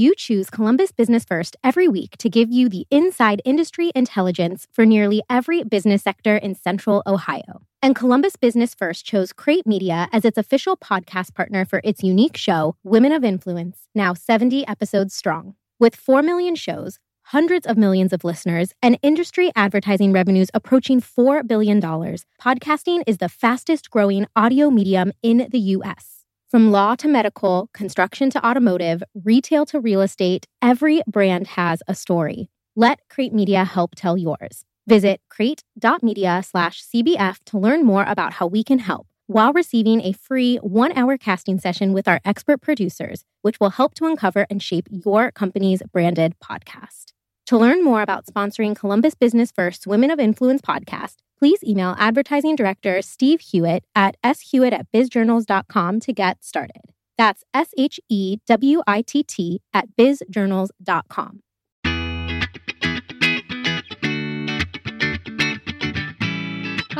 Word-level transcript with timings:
You 0.00 0.14
choose 0.14 0.48
Columbus 0.48 0.92
Business 0.92 1.26
First 1.26 1.58
every 1.62 1.86
week 1.86 2.16
to 2.20 2.30
give 2.30 2.50
you 2.50 2.70
the 2.70 2.86
inside 2.90 3.42
industry 3.44 3.92
intelligence 3.94 4.66
for 4.72 4.86
nearly 4.86 5.22
every 5.28 5.62
business 5.62 6.02
sector 6.02 6.38
in 6.38 6.54
Central 6.54 7.02
Ohio. 7.06 7.60
And 7.82 7.94
Columbus 7.94 8.36
Business 8.36 8.74
First 8.74 9.04
chose 9.04 9.34
Crate 9.34 9.66
Media 9.66 10.08
as 10.10 10.24
its 10.24 10.38
official 10.38 10.78
podcast 10.78 11.34
partner 11.34 11.66
for 11.66 11.82
its 11.84 12.02
unique 12.02 12.38
show, 12.38 12.76
Women 12.82 13.12
of 13.12 13.24
Influence, 13.24 13.88
now 13.94 14.14
70 14.14 14.66
episodes 14.66 15.14
strong. 15.14 15.54
With 15.78 15.94
4 15.94 16.22
million 16.22 16.54
shows, 16.54 16.98
hundreds 17.24 17.66
of 17.66 17.76
millions 17.76 18.14
of 18.14 18.24
listeners, 18.24 18.72
and 18.80 18.98
industry 19.02 19.52
advertising 19.54 20.12
revenues 20.12 20.48
approaching 20.54 21.02
$4 21.02 21.46
billion, 21.46 21.78
podcasting 21.78 23.02
is 23.06 23.18
the 23.18 23.28
fastest 23.28 23.90
growing 23.90 24.26
audio 24.34 24.70
medium 24.70 25.12
in 25.22 25.46
the 25.50 25.60
U.S. 25.76 26.19
From 26.50 26.72
law 26.72 26.96
to 26.96 27.06
medical, 27.06 27.70
construction 27.72 28.28
to 28.30 28.44
automotive, 28.44 29.04
retail 29.14 29.64
to 29.66 29.78
real 29.78 30.00
estate, 30.00 30.46
every 30.60 31.00
brand 31.06 31.46
has 31.46 31.80
a 31.86 31.94
story. 31.94 32.48
Let 32.74 32.98
Crate 33.08 33.32
Media 33.32 33.64
help 33.64 33.94
tell 33.94 34.18
yours. 34.18 34.64
Visit 34.88 35.20
crate.media 35.28 36.42
slash 36.44 36.82
CBF 36.82 37.38
to 37.46 37.56
learn 37.58 37.84
more 37.84 38.04
about 38.04 38.32
how 38.32 38.48
we 38.48 38.64
can 38.64 38.80
help 38.80 39.06
while 39.28 39.52
receiving 39.52 40.00
a 40.00 40.10
free 40.10 40.56
one 40.56 40.90
hour 40.98 41.16
casting 41.16 41.60
session 41.60 41.92
with 41.92 42.08
our 42.08 42.20
expert 42.24 42.60
producers, 42.60 43.24
which 43.42 43.60
will 43.60 43.70
help 43.70 43.94
to 43.94 44.06
uncover 44.06 44.44
and 44.50 44.60
shape 44.60 44.88
your 44.90 45.30
company's 45.30 45.82
branded 45.92 46.34
podcast. 46.42 47.12
To 47.46 47.58
learn 47.58 47.84
more 47.84 48.02
about 48.02 48.26
sponsoring 48.26 48.74
Columbus 48.74 49.14
Business 49.14 49.52
First 49.52 49.86
Women 49.86 50.10
of 50.10 50.18
Influence 50.18 50.62
podcast, 50.62 51.18
please 51.40 51.64
email 51.64 51.96
advertising 51.98 52.54
director 52.54 53.00
Steve 53.00 53.40
Hewitt 53.40 53.82
at 53.94 54.16
shewitt 54.22 54.74
at 54.74 54.86
bizjournals.com 54.92 55.98
to 56.00 56.12
get 56.12 56.44
started. 56.44 56.92
That's 57.16 57.42
S 57.54 57.70
H 57.78 57.98
E 58.10 58.36
W 58.46 58.82
I 58.86 59.02
T 59.02 59.22
T 59.22 59.60
at 59.72 59.88
bizjournals.com. 59.98 61.40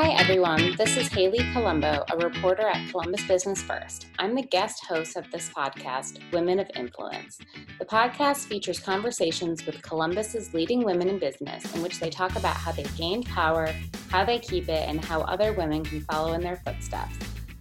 Hi, 0.02 0.12
everyone. 0.12 0.76
This 0.78 0.96
is 0.96 1.10
Hayleigh 1.10 1.52
Colombo, 1.52 2.06
a 2.10 2.16
reporter 2.16 2.66
at 2.66 2.88
Columbus 2.88 3.22
Business 3.28 3.60
First. 3.60 4.06
I'm 4.18 4.34
the 4.34 4.40
guest 4.40 4.86
host 4.86 5.14
of 5.14 5.30
this 5.30 5.50
podcast, 5.50 6.20
Women 6.32 6.58
of 6.58 6.70
Influence. 6.74 7.38
The 7.78 7.84
podcast 7.84 8.46
features 8.46 8.80
conversations 8.80 9.66
with 9.66 9.82
Columbus's 9.82 10.54
leading 10.54 10.84
women 10.84 11.10
in 11.10 11.18
business, 11.18 11.74
in 11.74 11.82
which 11.82 12.00
they 12.00 12.08
talk 12.08 12.34
about 12.36 12.56
how 12.56 12.72
they 12.72 12.84
gained 12.96 13.26
power, 13.26 13.74
how 14.10 14.24
they 14.24 14.38
keep 14.38 14.70
it, 14.70 14.88
and 14.88 15.04
how 15.04 15.20
other 15.20 15.52
women 15.52 15.84
can 15.84 16.00
follow 16.00 16.32
in 16.32 16.40
their 16.40 16.62
footsteps. 16.64 17.18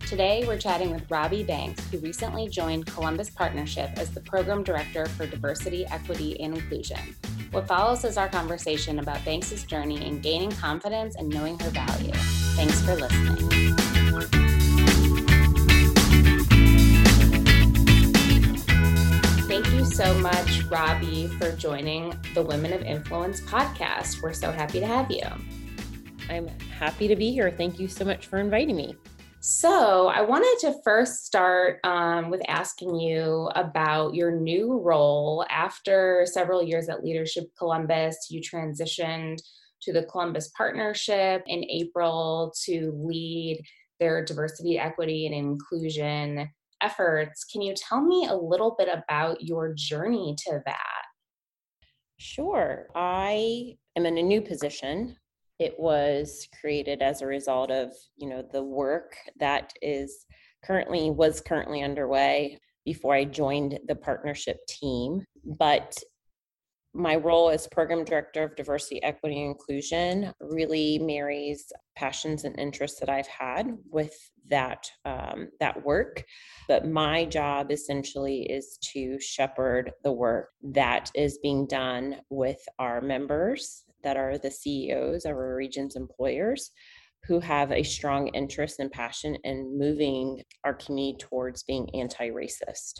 Today, 0.10 0.44
we're 0.48 0.58
chatting 0.58 0.90
with 0.90 1.06
Robbie 1.12 1.44
Banks, 1.44 1.88
who 1.92 2.00
recently 2.00 2.50
joined 2.50 2.88
Columbus 2.88 3.30
Partnership 3.30 3.92
as 3.96 4.10
the 4.10 4.22
Program 4.22 4.64
Director 4.64 5.06
for 5.06 5.28
Diversity, 5.28 5.86
Equity, 5.86 6.42
and 6.42 6.56
Inclusion. 6.56 6.98
What 7.52 7.68
follows 7.68 8.04
is 8.04 8.18
our 8.18 8.28
conversation 8.28 8.98
about 8.98 9.24
Banks' 9.24 9.62
journey 9.66 10.04
in 10.04 10.20
gaining 10.20 10.50
confidence 10.50 11.16
and 11.16 11.30
knowing 11.30 11.60
her 11.60 11.70
value. 11.70 12.12
Thanks 12.56 12.82
for 12.82 12.96
listening. 12.96 13.76
Thank 19.48 19.72
you 19.74 19.86
so 19.86 20.12
much, 20.16 20.64
Robbie, 20.72 21.28
for 21.38 21.52
joining 21.52 22.16
the 22.34 22.42
Women 22.42 22.74
of 22.74 22.82
Influence 22.82 23.42
podcast. 23.42 24.24
We're 24.24 24.34
so 24.34 24.52
happy 24.52 24.80
to 24.80 24.88
have 24.88 25.12
you. 25.12 25.22
I'm 26.32 26.48
happy 26.80 27.08
to 27.08 27.16
be 27.16 27.32
here. 27.32 27.52
Thank 27.52 27.80
you 27.80 27.88
so 27.88 28.04
much 28.04 28.26
for 28.26 28.40
inviting 28.40 28.76
me. 28.76 28.96
So, 29.42 30.08
I 30.08 30.22
wanted 30.22 30.68
to 30.68 30.82
first 30.84 31.26
start 31.26 31.80
um, 31.86 32.30
with 32.30 32.42
asking 32.50 33.00
you 33.00 33.50
about 33.56 34.14
your 34.14 34.32
new 34.32 34.82
role. 34.82 35.46
After 35.50 36.26
several 36.26 36.62
years 36.62 36.90
at 36.90 37.06
Leadership 37.06 37.46
Columbus, 37.58 38.28
you 38.30 38.42
transitioned 38.42 39.38
to 39.84 39.94
the 39.94 40.04
Columbus 40.04 40.52
Partnership 40.58 41.44
in 41.48 41.64
April 41.70 42.54
to 42.66 42.92
lead 43.02 43.64
their 44.02 44.26
diversity, 44.26 44.78
equity, 44.78 45.26
and 45.26 45.34
inclusion 45.34 46.50
efforts. 46.82 47.46
Can 47.46 47.62
you 47.62 47.74
tell 47.76 48.02
me 48.02 48.28
a 48.30 48.36
little 48.36 48.76
bit 48.78 48.90
about 48.90 49.42
your 49.42 49.74
journey 49.74 50.36
to 50.48 50.62
that? 50.66 51.04
Sure. 52.18 52.88
I 52.94 53.78
am 53.96 54.06
in 54.06 54.18
a 54.18 54.22
new 54.22 54.42
position 54.42 55.16
it 55.60 55.78
was 55.78 56.48
created 56.60 57.02
as 57.02 57.22
a 57.22 57.28
result 57.28 57.70
of 57.70 57.94
you 58.18 58.28
know 58.28 58.44
the 58.52 58.64
work 58.64 59.16
that 59.40 59.74
is 59.82 60.26
currently 60.64 61.12
was 61.12 61.42
currently 61.42 61.84
underway 61.84 62.58
before 62.86 63.14
i 63.14 63.24
joined 63.24 63.78
the 63.88 63.96
partnership 63.96 64.58
team. 64.68 65.24
But 65.46 65.98
my 66.94 67.18
role 67.18 67.52
as 67.52 67.68
program 67.68 68.04
director 68.04 68.44
of 68.44 68.56
diversity 68.56 69.02
equity 69.04 69.40
and 69.40 69.52
inclusion 69.52 70.34
really 70.40 70.98
marries 70.98 71.72
passions 71.96 72.46
and 72.46 72.58
interests 72.58 73.00
that 73.00 73.10
i've 73.10 73.28
had 73.28 73.78
with 73.92 74.16
that 74.50 74.90
um, 75.06 75.50
that 75.60 75.86
work. 75.86 76.24
But 76.68 76.88
my 76.88 77.26
job 77.26 77.72
essentially 77.72 78.42
is 78.44 78.80
to 78.94 79.20
shepherd 79.20 79.92
the 80.04 80.12
work 80.12 80.50
that 80.64 81.12
is 81.14 81.38
being 81.38 81.68
done 81.68 82.18
with 82.32 82.60
our 82.80 83.02
members 83.02 83.84
that 84.04 84.18
are 84.18 84.38
the 84.38 84.52
CEOs 84.52 85.26
of 85.26 85.32
our 85.32 85.56
region's 85.56 85.96
employers 85.96 86.72
who 87.26 87.40
have 87.40 87.72
a 87.72 87.84
strong 87.84 88.28
interest 88.30 88.80
and 88.80 88.92
passion 88.92 89.36
in 89.44 89.78
moving 89.78 90.42
our 90.64 90.74
community 90.74 91.18
towards 91.20 91.64
being 91.64 91.90
anti 91.94 92.30
racist. 92.30 92.94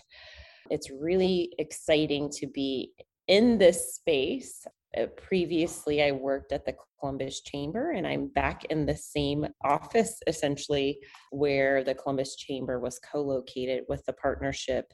It's 0.70 0.92
really 0.92 1.54
exciting 1.58 2.30
to 2.36 2.48
be 2.48 2.94
in 3.28 3.58
this 3.58 3.96
space. 3.96 4.66
Uh, 4.98 5.06
previously, 5.18 6.04
I 6.04 6.12
worked 6.12 6.52
at 6.52 6.66
the 6.66 6.76
Columbus 7.00 7.42
Chamber, 7.42 7.92
and 7.92 8.06
I'm 8.06 8.28
back 8.28 8.66
in 8.66 8.86
the 8.86 8.96
same 8.96 9.48
office 9.64 10.20
essentially 10.28 11.00
where 11.32 11.84
the 11.84 11.96
Columbus 11.96 12.36
Chamber 12.36 12.80
was 12.80 13.00
co 13.00 13.22
located 13.22 13.84
with 13.88 14.04
the 14.06 14.14
partnership 14.14 14.86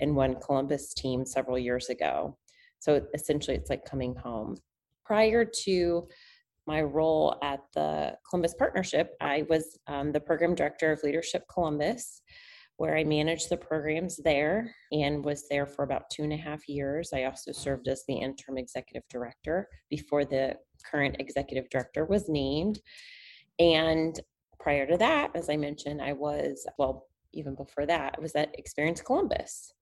in 0.00 0.14
one 0.14 0.36
Columbus 0.40 0.94
team 0.94 1.24
several 1.24 1.58
years 1.58 1.88
ago. 1.88 2.36
So 2.78 3.02
essentially, 3.14 3.56
it's 3.56 3.70
like 3.70 3.84
coming 3.84 4.16
home 4.16 4.56
prior 5.04 5.44
to 5.64 6.08
my 6.66 6.82
role 6.82 7.36
at 7.42 7.60
the 7.74 8.16
Columbus 8.28 8.54
Partnership, 8.54 9.14
I 9.20 9.44
was 9.48 9.78
um, 9.88 10.12
the 10.12 10.20
program 10.20 10.54
director 10.54 10.92
of 10.92 11.02
Leadership 11.02 11.44
Columbus, 11.52 12.22
where 12.76 12.96
I 12.96 13.04
managed 13.04 13.48
the 13.48 13.56
programs 13.56 14.16
there 14.16 14.74
and 14.92 15.24
was 15.24 15.48
there 15.48 15.66
for 15.66 15.84
about 15.84 16.10
two 16.10 16.22
and 16.22 16.32
a 16.32 16.36
half 16.36 16.68
years. 16.68 17.10
I 17.12 17.24
also 17.24 17.52
served 17.52 17.88
as 17.88 18.04
the 18.06 18.14
interim 18.14 18.58
executive 18.58 19.02
director 19.10 19.68
before 19.90 20.24
the 20.24 20.56
current 20.90 21.16
executive 21.18 21.68
director 21.70 22.04
was 22.04 22.28
named. 22.28 22.80
And 23.58 24.18
prior 24.58 24.86
to 24.86 24.96
that, 24.98 25.30
as 25.34 25.50
I 25.50 25.56
mentioned, 25.56 26.00
I 26.00 26.12
was, 26.12 26.66
well, 26.78 27.06
even 27.32 27.54
before 27.54 27.86
that, 27.86 28.14
I 28.16 28.20
was 28.20 28.34
at 28.34 28.58
Experience 28.58 29.00
Columbus. 29.00 29.74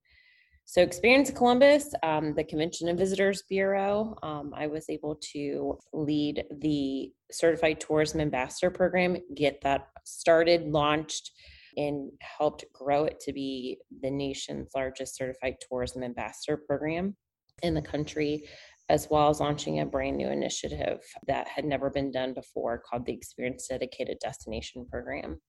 So, 0.70 0.82
Experience 0.82 1.32
Columbus, 1.32 1.92
um, 2.04 2.32
the 2.32 2.44
Convention 2.44 2.86
and 2.86 2.97
Visitors 2.97 3.42
Bureau, 3.48 4.14
um, 4.22 4.54
I 4.56 4.69
was 4.69 4.88
able 4.88 5.19
to 5.32 5.76
lead 5.92 6.44
the 6.60 7.10
Certified 7.32 7.81
Tourism 7.81 8.20
Ambassador 8.20 8.70
Program, 8.70 9.16
get 9.34 9.60
that 9.62 9.88
started, 10.04 10.69
launched, 10.69 11.32
and 11.76 12.12
helped 12.20 12.66
grow 12.72 13.03
it 13.03 13.19
to 13.22 13.32
be 13.32 13.78
the 14.00 14.12
nation's 14.12 14.69
largest 14.72 15.16
Certified 15.16 15.56
Tourism 15.69 16.04
Ambassador 16.04 16.56
Program 16.56 17.16
in 17.64 17.75
the 17.75 17.82
country, 17.82 18.44
as 18.88 19.08
well 19.10 19.28
as 19.28 19.41
launching 19.41 19.81
a 19.81 19.87
brand 19.87 20.19
new 20.19 20.28
initiative 20.28 21.00
that 21.26 21.48
had 21.48 21.64
never 21.64 21.91
been 21.91 22.12
done 22.12 22.32
before 22.32 22.81
called 22.88 23.04
the 23.06 23.12
Experience 23.12 23.66
Dedicated 23.66 24.19
Destination 24.20 24.87
Program. 24.88 25.41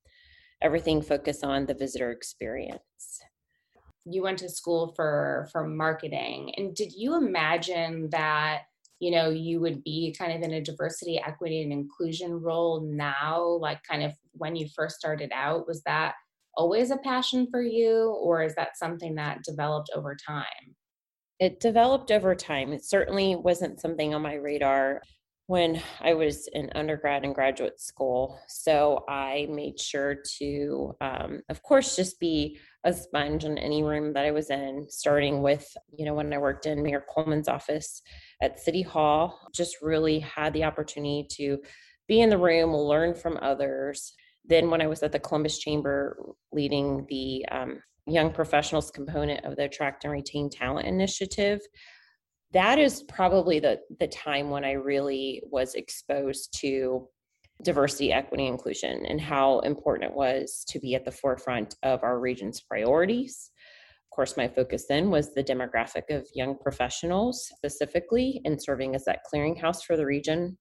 Everything 0.63 0.99
focused 0.99 1.43
on 1.43 1.67
the 1.67 1.75
visitor 1.75 2.09
experience 2.09 3.21
you 4.05 4.23
went 4.23 4.39
to 4.39 4.49
school 4.49 4.93
for 4.95 5.47
for 5.51 5.67
marketing 5.67 6.53
and 6.57 6.75
did 6.75 6.91
you 6.93 7.15
imagine 7.15 8.09
that 8.11 8.61
you 8.99 9.11
know 9.11 9.29
you 9.29 9.59
would 9.59 9.83
be 9.83 10.15
kind 10.17 10.31
of 10.31 10.41
in 10.41 10.53
a 10.55 10.61
diversity 10.61 11.21
equity 11.25 11.61
and 11.61 11.71
inclusion 11.71 12.33
role 12.33 12.81
now 12.81 13.43
like 13.59 13.81
kind 13.83 14.03
of 14.03 14.13
when 14.33 14.55
you 14.55 14.67
first 14.75 14.97
started 14.97 15.31
out? 15.33 15.67
Was 15.67 15.81
that 15.83 16.15
always 16.55 16.91
a 16.91 16.97
passion 16.97 17.47
for 17.49 17.61
you 17.61 18.15
or 18.21 18.43
is 18.43 18.55
that 18.55 18.77
something 18.77 19.15
that 19.15 19.43
developed 19.43 19.89
over 19.95 20.15
time? 20.15 20.75
It 21.39 21.59
developed 21.59 22.11
over 22.11 22.35
time. 22.35 22.71
It 22.71 22.85
certainly 22.85 23.35
wasn't 23.35 23.81
something 23.81 24.13
on 24.13 24.21
my 24.21 24.35
radar 24.35 25.01
when 25.51 25.83
I 25.99 26.13
was 26.13 26.47
in 26.53 26.69
undergrad 26.75 27.25
and 27.25 27.35
graduate 27.35 27.81
school. 27.81 28.39
So 28.47 29.03
I 29.09 29.47
made 29.49 29.77
sure 29.77 30.15
to, 30.37 30.95
um, 31.01 31.41
of 31.49 31.61
course, 31.61 31.97
just 31.97 32.21
be 32.21 32.57
a 32.85 32.93
sponge 32.93 33.43
in 33.43 33.57
any 33.57 33.83
room 33.83 34.13
that 34.13 34.23
I 34.23 34.31
was 34.31 34.49
in, 34.49 34.85
starting 34.87 35.41
with, 35.41 35.67
you 35.93 36.05
know, 36.05 36.13
when 36.13 36.31
I 36.31 36.37
worked 36.37 36.67
in 36.67 36.81
Mayor 36.81 37.03
Coleman's 37.13 37.49
office 37.49 38.01
at 38.41 38.61
City 38.61 38.81
Hall, 38.81 39.41
just 39.53 39.81
really 39.81 40.19
had 40.19 40.53
the 40.53 40.63
opportunity 40.63 41.27
to 41.31 41.57
be 42.07 42.21
in 42.21 42.29
the 42.29 42.37
room, 42.37 42.73
learn 42.73 43.13
from 43.13 43.37
others. 43.41 44.13
Then, 44.45 44.69
when 44.69 44.81
I 44.81 44.87
was 44.87 45.03
at 45.03 45.11
the 45.11 45.19
Columbus 45.19 45.59
Chamber 45.59 46.17
leading 46.53 47.05
the 47.09 47.45
um, 47.51 47.83
young 48.07 48.31
professionals 48.31 48.89
component 48.89 49.43
of 49.43 49.57
the 49.57 49.65
Attract 49.65 50.05
and 50.05 50.13
Retain 50.13 50.49
Talent 50.49 50.87
Initiative, 50.87 51.59
that 52.53 52.79
is 52.79 53.03
probably 53.03 53.59
the 53.59 53.79
the 53.99 54.07
time 54.07 54.49
when 54.49 54.65
I 54.65 54.73
really 54.73 55.41
was 55.49 55.75
exposed 55.75 56.57
to 56.61 57.07
diversity, 57.63 58.11
equity, 58.11 58.47
inclusion, 58.47 59.05
and 59.05 59.21
how 59.21 59.59
important 59.59 60.09
it 60.09 60.15
was 60.15 60.65
to 60.67 60.79
be 60.79 60.95
at 60.95 61.05
the 61.05 61.11
forefront 61.11 61.75
of 61.83 62.03
our 62.03 62.19
region's 62.19 62.61
priorities. 62.61 63.51
Of 64.11 64.15
course, 64.15 64.35
my 64.35 64.47
focus 64.47 64.85
then 64.89 65.09
was 65.09 65.33
the 65.33 65.43
demographic 65.43 66.09
of 66.09 66.27
young 66.33 66.57
professionals 66.57 67.47
specifically 67.55 68.41
and 68.43 68.61
serving 68.61 68.95
as 68.95 69.05
that 69.05 69.21
clearinghouse 69.31 69.83
for 69.85 69.95
the 69.95 70.05
region. 70.05 70.57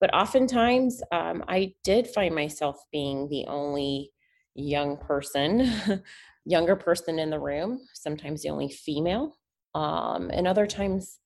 But 0.00 0.14
oftentimes, 0.14 1.02
um, 1.12 1.44
I 1.48 1.72
did 1.82 2.06
find 2.06 2.34
myself 2.34 2.76
being 2.92 3.28
the 3.28 3.46
only 3.46 4.10
young 4.54 4.98
person, 4.98 5.72
younger 6.44 6.76
person 6.76 7.18
in 7.18 7.30
the 7.30 7.40
room, 7.40 7.80
sometimes 7.94 8.42
the 8.42 8.50
only 8.50 8.68
female, 8.68 9.34
um, 9.74 10.30
and 10.32 10.46
other 10.46 10.66
times 10.66 11.18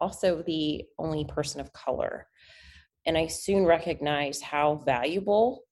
also 0.00 0.42
the 0.46 0.84
only 0.98 1.24
person 1.24 1.60
of 1.60 1.72
color. 1.72 2.26
And 3.06 3.16
I 3.16 3.26
soon 3.26 3.64
recognized 3.64 4.42
how 4.42 4.82
valuable 4.84 5.62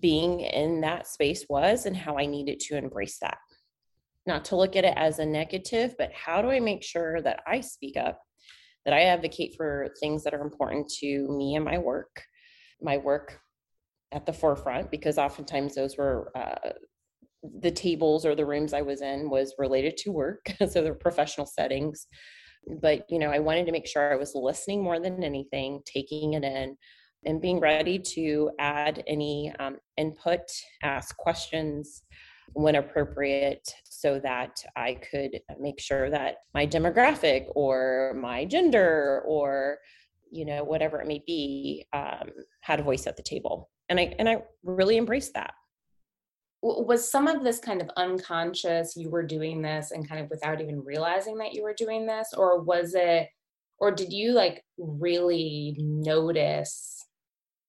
being 0.00 0.40
in 0.40 0.82
that 0.82 1.06
space 1.06 1.46
was 1.48 1.86
and 1.86 1.96
how 1.96 2.18
I 2.18 2.26
needed 2.26 2.60
to 2.60 2.76
embrace 2.76 3.18
that. 3.20 3.38
Not 4.26 4.44
to 4.46 4.56
look 4.56 4.76
at 4.76 4.84
it 4.84 4.94
as 4.96 5.18
a 5.18 5.26
negative, 5.26 5.94
but 5.96 6.12
how 6.12 6.42
do 6.42 6.50
I 6.50 6.60
make 6.60 6.82
sure 6.82 7.22
that 7.22 7.40
I 7.46 7.60
speak 7.60 7.96
up, 7.96 8.20
that 8.84 8.92
I 8.92 9.04
advocate 9.04 9.54
for 9.56 9.88
things 10.00 10.24
that 10.24 10.34
are 10.34 10.42
important 10.42 10.90
to 11.00 11.28
me 11.28 11.54
and 11.54 11.64
my 11.64 11.78
work, 11.78 12.22
my 12.82 12.98
work 12.98 13.40
at 14.12 14.26
the 14.26 14.32
forefront, 14.32 14.90
because 14.90 15.16
oftentimes 15.16 15.74
those 15.74 15.96
were 15.96 16.30
uh, 16.34 16.72
the 17.42 17.70
tables 17.70 18.24
or 18.24 18.34
the 18.34 18.46
rooms 18.46 18.72
I 18.72 18.82
was 18.82 19.02
in 19.02 19.30
was 19.30 19.54
related 19.58 19.96
to 19.98 20.12
work. 20.12 20.52
so 20.58 20.82
they're 20.82 20.94
professional 20.94 21.46
settings. 21.46 22.06
But, 22.82 23.04
you 23.08 23.18
know, 23.18 23.30
I 23.30 23.38
wanted 23.38 23.66
to 23.66 23.72
make 23.72 23.86
sure 23.86 24.12
I 24.12 24.16
was 24.16 24.34
listening 24.34 24.82
more 24.82 25.00
than 25.00 25.22
anything, 25.22 25.80
taking 25.86 26.34
it 26.34 26.44
in, 26.44 26.76
and 27.24 27.40
being 27.40 27.60
ready 27.60 27.98
to 27.98 28.50
add 28.58 29.02
any 29.06 29.52
um, 29.58 29.78
input, 29.96 30.40
ask 30.82 31.16
questions 31.16 32.02
when 32.52 32.76
appropriate, 32.76 33.68
so 33.84 34.18
that 34.20 34.62
I 34.76 34.94
could 35.10 35.40
make 35.60 35.80
sure 35.80 36.10
that 36.10 36.38
my 36.54 36.66
demographic 36.66 37.46
or 37.54 38.14
my 38.20 38.44
gender 38.44 39.22
or 39.26 39.78
you 40.30 40.44
know 40.44 40.64
whatever 40.64 41.00
it 41.00 41.06
may 41.06 41.22
be 41.26 41.86
um, 41.92 42.28
had 42.60 42.80
a 42.80 42.82
voice 42.82 43.06
at 43.06 43.16
the 43.16 43.22
table 43.22 43.70
and 43.88 43.98
i 43.98 44.14
and 44.18 44.28
i 44.28 44.36
really 44.62 44.96
embraced 44.96 45.32
that 45.34 45.54
was 46.62 47.10
some 47.10 47.28
of 47.28 47.44
this 47.44 47.58
kind 47.58 47.80
of 47.80 47.88
unconscious 47.96 48.96
you 48.96 49.10
were 49.10 49.22
doing 49.22 49.62
this 49.62 49.92
and 49.92 50.08
kind 50.08 50.20
of 50.20 50.28
without 50.28 50.60
even 50.60 50.84
realizing 50.84 51.38
that 51.38 51.54
you 51.54 51.62
were 51.62 51.74
doing 51.74 52.06
this? 52.06 52.30
Or 52.36 52.60
was 52.60 52.94
it 52.94 53.28
or 53.80 53.92
did 53.92 54.12
you 54.12 54.32
like 54.32 54.64
really 54.76 55.76
notice 55.78 57.04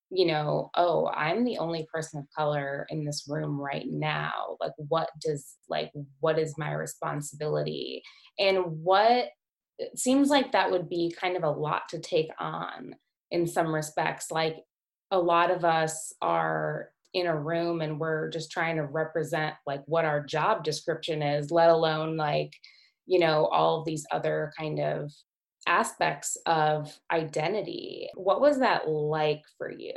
you 0.09 0.25
know 0.25 0.71
oh 0.75 1.07
i'm 1.15 1.43
the 1.43 1.57
only 1.59 1.87
person 1.93 2.19
of 2.19 2.25
color 2.35 2.87
in 2.89 3.05
this 3.05 3.25
room 3.27 3.59
right 3.59 3.85
now. 3.89 4.57
Like 4.59 4.73
what 4.77 5.09
does 5.21 5.55
like 5.67 5.91
what 6.19 6.39
is 6.39 6.57
my 6.57 6.73
responsibility? 6.73 8.01
And 8.37 8.83
what 8.83 9.29
it 9.77 9.97
seems 9.97 10.29
like 10.29 10.51
that 10.51 10.71
would 10.71 10.89
be 10.89 11.15
kind 11.19 11.37
of 11.37 11.43
a 11.43 11.49
lot 11.49 11.83
to 11.89 11.99
take 11.99 12.31
on 12.39 12.95
in 13.31 13.47
some 13.47 13.73
respects. 13.73 14.31
Like 14.31 14.57
a 15.11 15.19
lot 15.19 15.51
of 15.51 15.63
us 15.63 16.13
are 16.21 16.89
in 17.13 17.27
a 17.27 17.37
room 17.37 17.81
and 17.81 17.99
we're 17.99 18.29
just 18.29 18.51
trying 18.51 18.75
to 18.75 18.83
represent 18.83 19.55
like 19.65 19.81
what 19.85 20.05
our 20.05 20.23
job 20.23 20.63
description 20.63 21.23
is 21.23 21.49
let 21.49 21.69
alone 21.69 22.15
like 22.15 22.53
you 23.07 23.19
know 23.19 23.47
all 23.47 23.83
these 23.83 24.05
other 24.11 24.51
kind 24.57 24.79
of 24.79 25.11
aspects 25.67 26.37
of 26.45 26.97
identity. 27.11 28.09
What 28.15 28.41
was 28.41 28.59
that 28.59 28.89
like 28.89 29.41
for 29.57 29.71
you? 29.71 29.93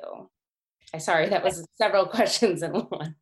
I 0.94 0.98
sorry 0.98 1.28
that 1.28 1.44
was 1.44 1.66
several 1.76 2.06
questions 2.18 2.62
in 2.62 2.72
one. 2.72 3.14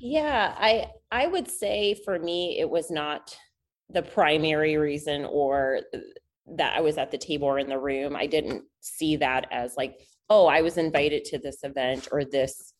Yeah 0.00 0.54
i 0.58 0.86
i 1.10 1.26
would 1.26 1.48
say 1.48 1.94
for 2.04 2.18
me 2.18 2.58
it 2.58 2.68
was 2.68 2.90
not 2.90 3.36
the 3.90 4.02
primary 4.02 4.76
reason 4.76 5.24
or 5.24 5.80
that 6.46 6.76
i 6.76 6.80
was 6.80 6.98
at 6.98 7.10
the 7.10 7.18
table 7.18 7.48
or 7.48 7.58
in 7.58 7.68
the 7.68 7.78
room. 7.78 8.16
I 8.16 8.26
didn't 8.26 8.64
see 8.80 9.16
that 9.16 9.46
as 9.50 9.76
like 9.76 10.00
oh 10.30 10.46
i 10.46 10.62
was 10.62 10.78
invited 10.78 11.24
to 11.26 11.38
this 11.38 11.58
event 11.62 12.08
or 12.12 12.24
this 12.24 12.72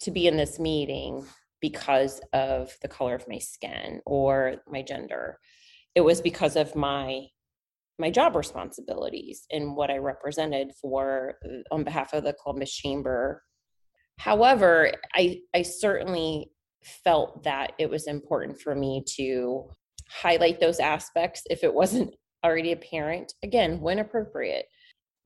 to 0.00 0.10
be 0.10 0.26
in 0.26 0.36
this 0.36 0.58
meeting 0.58 1.24
because 1.60 2.20
of 2.32 2.76
the 2.82 2.88
color 2.88 3.14
of 3.14 3.28
my 3.28 3.38
skin 3.38 4.00
or 4.04 4.56
my 4.68 4.82
gender. 4.82 5.38
It 5.94 6.02
was 6.02 6.20
because 6.20 6.56
of 6.56 6.74
my 6.74 7.26
my 7.98 8.10
job 8.10 8.36
responsibilities 8.36 9.46
and 9.50 9.74
what 9.74 9.90
i 9.90 9.96
represented 9.96 10.70
for 10.82 11.38
uh, 11.46 11.74
on 11.74 11.82
behalf 11.82 12.12
of 12.12 12.24
the 12.24 12.34
columbus 12.34 12.72
chamber. 12.74 13.42
However 14.18 14.92
i 15.14 15.40
i 15.54 15.62
certainly 15.62 16.50
felt 17.04 17.42
that 17.44 17.72
it 17.78 17.88
was 17.88 18.06
important 18.06 18.60
for 18.60 18.74
me 18.74 19.02
to 19.16 19.70
highlight 20.08 20.60
those 20.60 20.78
aspects 20.78 21.42
if 21.50 21.64
it 21.64 21.72
wasn't 21.74 22.14
already 22.44 22.72
apparent 22.72 23.32
again 23.42 23.80
when 23.80 23.98
appropriate. 23.98 24.66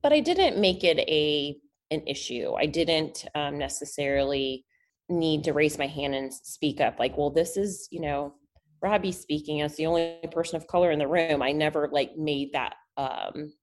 But 0.01 0.13
i 0.13 0.21
didn't 0.21 0.59
make 0.59 0.83
it 0.83 0.99
a 0.99 1.57
an 1.91 2.01
issue. 2.07 2.53
I 2.57 2.65
didn't 2.65 3.25
um, 3.35 3.57
necessarily 3.57 4.65
need 5.09 5.43
to 5.43 5.53
raise 5.53 5.77
my 5.77 5.87
hand 5.87 6.15
and 6.15 6.33
speak 6.33 6.79
up 6.79 6.97
like, 6.99 7.17
well, 7.17 7.29
this 7.29 7.57
is, 7.57 7.87
you 7.91 8.01
know, 8.01 8.33
Robbie 8.81 9.11
speaking 9.11 9.61
as 9.61 9.75
the 9.75 9.85
only 9.85 10.17
person 10.31 10.55
of 10.55 10.67
color 10.67 10.91
in 10.91 10.99
the 10.99 11.07
room. 11.07 11.41
I 11.41 11.51
never 11.51 11.89
like 11.91 12.15
made 12.17 12.53
that 12.53 12.73
um, 12.97 13.53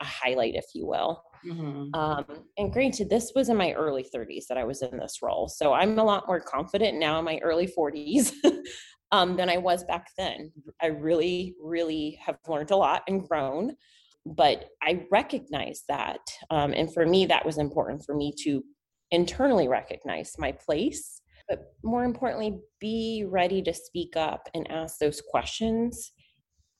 a 0.00 0.04
highlight, 0.04 0.54
if 0.54 0.66
you 0.74 0.86
will. 0.86 1.22
Mm-hmm. 1.44 1.94
Um, 1.94 2.24
and 2.56 2.72
granted, 2.72 3.10
this 3.10 3.32
was 3.34 3.50
in 3.50 3.56
my 3.56 3.72
early 3.72 4.04
30s 4.14 4.46
that 4.48 4.56
I 4.56 4.64
was 4.64 4.80
in 4.80 4.96
this 4.98 5.18
role. 5.22 5.48
So 5.48 5.74
I'm 5.74 5.98
a 5.98 6.04
lot 6.04 6.26
more 6.26 6.40
confident 6.40 6.98
now 6.98 7.18
in 7.18 7.24
my 7.24 7.38
early 7.42 7.66
40s 7.66 8.32
um, 9.12 9.36
than 9.36 9.50
I 9.50 9.58
was 9.58 9.84
back 9.84 10.06
then. 10.16 10.50
I 10.80 10.86
really, 10.86 11.54
really 11.62 12.18
have 12.24 12.38
learned 12.48 12.70
a 12.70 12.76
lot 12.76 13.02
and 13.08 13.26
grown 13.28 13.76
but 14.26 14.66
I 14.82 15.06
recognize 15.10 15.82
that. 15.88 16.20
Um, 16.50 16.72
and 16.72 16.92
for 16.92 17.06
me, 17.06 17.26
that 17.26 17.44
was 17.44 17.58
important 17.58 18.04
for 18.04 18.14
me 18.14 18.32
to 18.42 18.62
internally 19.10 19.68
recognize 19.68 20.34
my 20.38 20.52
place, 20.52 21.20
but 21.48 21.74
more 21.82 22.04
importantly, 22.04 22.58
be 22.80 23.24
ready 23.28 23.62
to 23.62 23.74
speak 23.74 24.16
up 24.16 24.48
and 24.54 24.70
ask 24.70 24.98
those 24.98 25.20
questions 25.20 26.12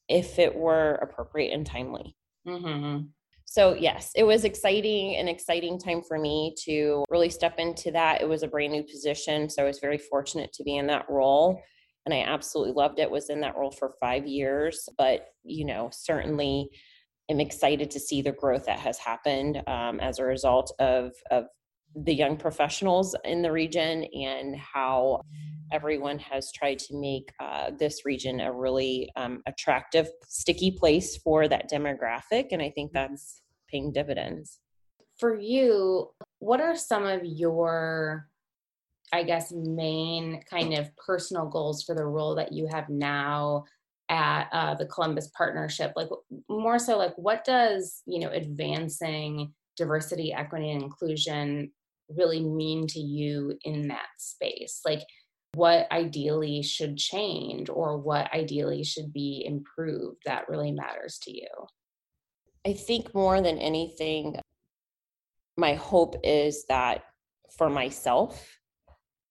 if 0.09 0.39
it 0.39 0.55
were 0.55 0.95
appropriate 0.97 1.53
and 1.53 1.67
timely. 1.67 2.17
Mm-hmm. 2.47 3.07
So, 3.47 3.75
yes, 3.75 4.11
it 4.17 4.25
was 4.25 4.45
exciting, 4.45 5.17
an 5.17 5.29
exciting 5.29 5.79
time 5.79 6.03
for 6.03 6.19
me 6.19 6.55
to 6.65 7.05
really 7.11 7.31
step 7.31 7.59
into 7.59 7.91
that. 7.93 8.21
It 8.21 8.29
was 8.29 8.43
a 8.43 8.49
brand 8.49 8.73
new 8.73 8.83
position. 8.83 9.49
So, 9.49 9.63
I 9.63 9.67
was 9.67 9.79
very 9.79 9.99
fortunate 9.99 10.53
to 10.55 10.65
be 10.65 10.77
in 10.77 10.87
that 10.89 11.07
role. 11.09 11.61
And 12.07 12.13
I 12.13 12.23
absolutely 12.23 12.75
loved 12.75 12.99
it. 12.99 13.11
Was 13.11 13.31
in 13.31 13.41
that 13.41 13.57
role 13.57 13.71
for 13.71 13.95
five 14.01 14.27
years, 14.27 14.89
but 14.99 15.29
you 15.43 15.65
know, 15.65 15.89
certainly 15.93 16.69
am 17.29 17.41
excited 17.41 17.91
to 17.91 18.01
see 18.01 18.23
the 18.23 18.33
growth 18.33 18.67
that 18.67 18.79
has 18.79 18.99
happened 18.99 19.63
um, 19.67 20.01
as 20.01 20.19
a 20.19 20.25
result 20.25 20.73
of, 20.79 21.13
of 21.31 21.47
the 21.95 22.15
young 22.15 22.37
professionals 22.37 23.15
in 23.25 23.43
the 23.43 23.53
region 23.53 24.05
and 24.05 24.57
how 24.57 25.21
everyone 25.73 26.19
has 26.19 26.53
tried 26.53 26.79
to 26.79 26.97
make 26.97 27.33
uh, 27.41 27.71
this 27.79 28.05
region 28.05 28.41
a 28.41 28.53
really 28.53 29.11
um, 29.17 29.43
attractive, 29.47 30.09
sticky 30.29 30.73
place 30.73 31.17
for 31.17 31.49
that 31.49 31.71
demographic. 31.71 32.49
And 32.53 32.61
I 32.61 32.71
think 32.71 32.93
mm-hmm. 32.93 33.13
that's 33.13 33.43
paying 33.69 33.93
dividends. 33.93 34.61
For 35.19 35.39
you, 35.39 36.11
what 36.41 36.61
are 36.61 36.77
some 36.77 37.07
of 37.07 37.25
your, 37.25 38.29
I 39.13 39.23
guess, 39.23 39.53
main 39.53 40.43
kind 40.51 40.75
of 40.75 40.95
personal 40.97 41.47
goals 41.47 41.85
for 41.85 41.95
the 41.95 42.05
role 42.05 42.35
that 42.35 42.53
you 42.53 42.67
have 42.67 42.89
now 42.89 43.65
at 44.09 44.49
uh, 44.53 44.75
the 44.75 44.87
Columbus 44.87 45.31
Partnership? 45.37 45.93
Like 45.97 46.09
more 46.49 46.79
so, 46.79 46.99
like 46.99 47.15
what 47.17 47.45
does 47.45 48.03
you 48.07 48.21
know 48.21 48.31
advancing 48.31 49.53
diversity, 49.77 50.33
equity, 50.33 50.71
and 50.71 50.83
inclusion 50.83 51.73
really 52.09 52.43
mean 52.43 52.87
to 52.89 53.01
you 53.01 53.59
in 53.65 53.89
that 53.89 54.07
space? 54.19 54.81
Like 54.85 55.03
what 55.55 55.91
ideally 55.93 56.63
should 56.63 56.97
change 56.97 57.69
or 57.71 57.99
what 57.99 58.33
ideally 58.33 58.83
should 58.83 59.13
be 59.13 59.45
improved 59.47 60.19
that 60.27 60.49
really 60.49 60.73
matters 60.73 61.19
to 61.23 61.33
you? 61.33 61.49
I 62.67 62.73
think 62.73 63.15
more 63.15 63.41
than 63.41 63.59
anything, 63.59 64.37
my 65.57 65.75
hope 65.75 66.17
is 66.25 66.65
that 66.69 67.05
for 67.57 67.71
myself 67.71 68.59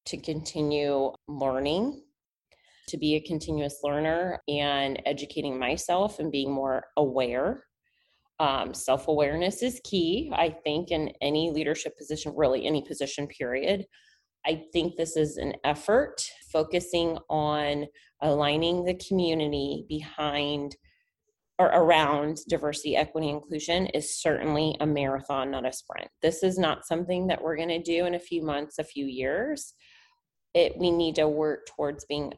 to 0.05 0.17
continue 0.17 1.11
learning 1.27 2.01
to 2.87 2.97
be 2.97 3.15
a 3.15 3.21
continuous 3.21 3.79
learner 3.83 4.41
and 4.47 5.01
educating 5.05 5.57
myself 5.57 6.19
and 6.19 6.31
being 6.31 6.51
more 6.51 6.85
aware. 6.97 7.65
Um, 8.39 8.73
Self 8.73 9.07
awareness 9.07 9.61
is 9.61 9.81
key, 9.83 10.31
I 10.33 10.49
think, 10.49 10.91
in 10.91 11.11
any 11.21 11.51
leadership 11.51 11.97
position, 11.97 12.33
really 12.35 12.65
any 12.65 12.81
position, 12.81 13.27
period. 13.27 13.85
I 14.45 14.63
think 14.73 14.95
this 14.95 15.15
is 15.15 15.37
an 15.37 15.53
effort 15.63 16.21
focusing 16.51 17.17
on 17.29 17.85
aligning 18.21 18.83
the 18.83 18.95
community 18.95 19.85
behind 19.87 20.75
or 21.59 21.67
around 21.67 22.39
diversity, 22.49 22.95
equity, 22.95 23.29
inclusion 23.29 23.85
is 23.87 24.19
certainly 24.19 24.75
a 24.79 24.87
marathon, 24.87 25.51
not 25.51 25.65
a 25.67 25.71
sprint. 25.71 26.09
This 26.21 26.41
is 26.41 26.57
not 26.57 26.85
something 26.85 27.27
that 27.27 27.41
we're 27.41 27.55
going 27.55 27.69
to 27.69 27.81
do 27.81 28.05
in 28.05 28.15
a 28.15 28.19
few 28.19 28.41
months, 28.41 28.79
a 28.79 28.83
few 28.83 29.05
years. 29.05 29.73
It 30.53 30.77
we 30.77 30.91
need 30.91 31.15
to 31.15 31.27
work 31.27 31.67
towards 31.67 32.05
being 32.05 32.33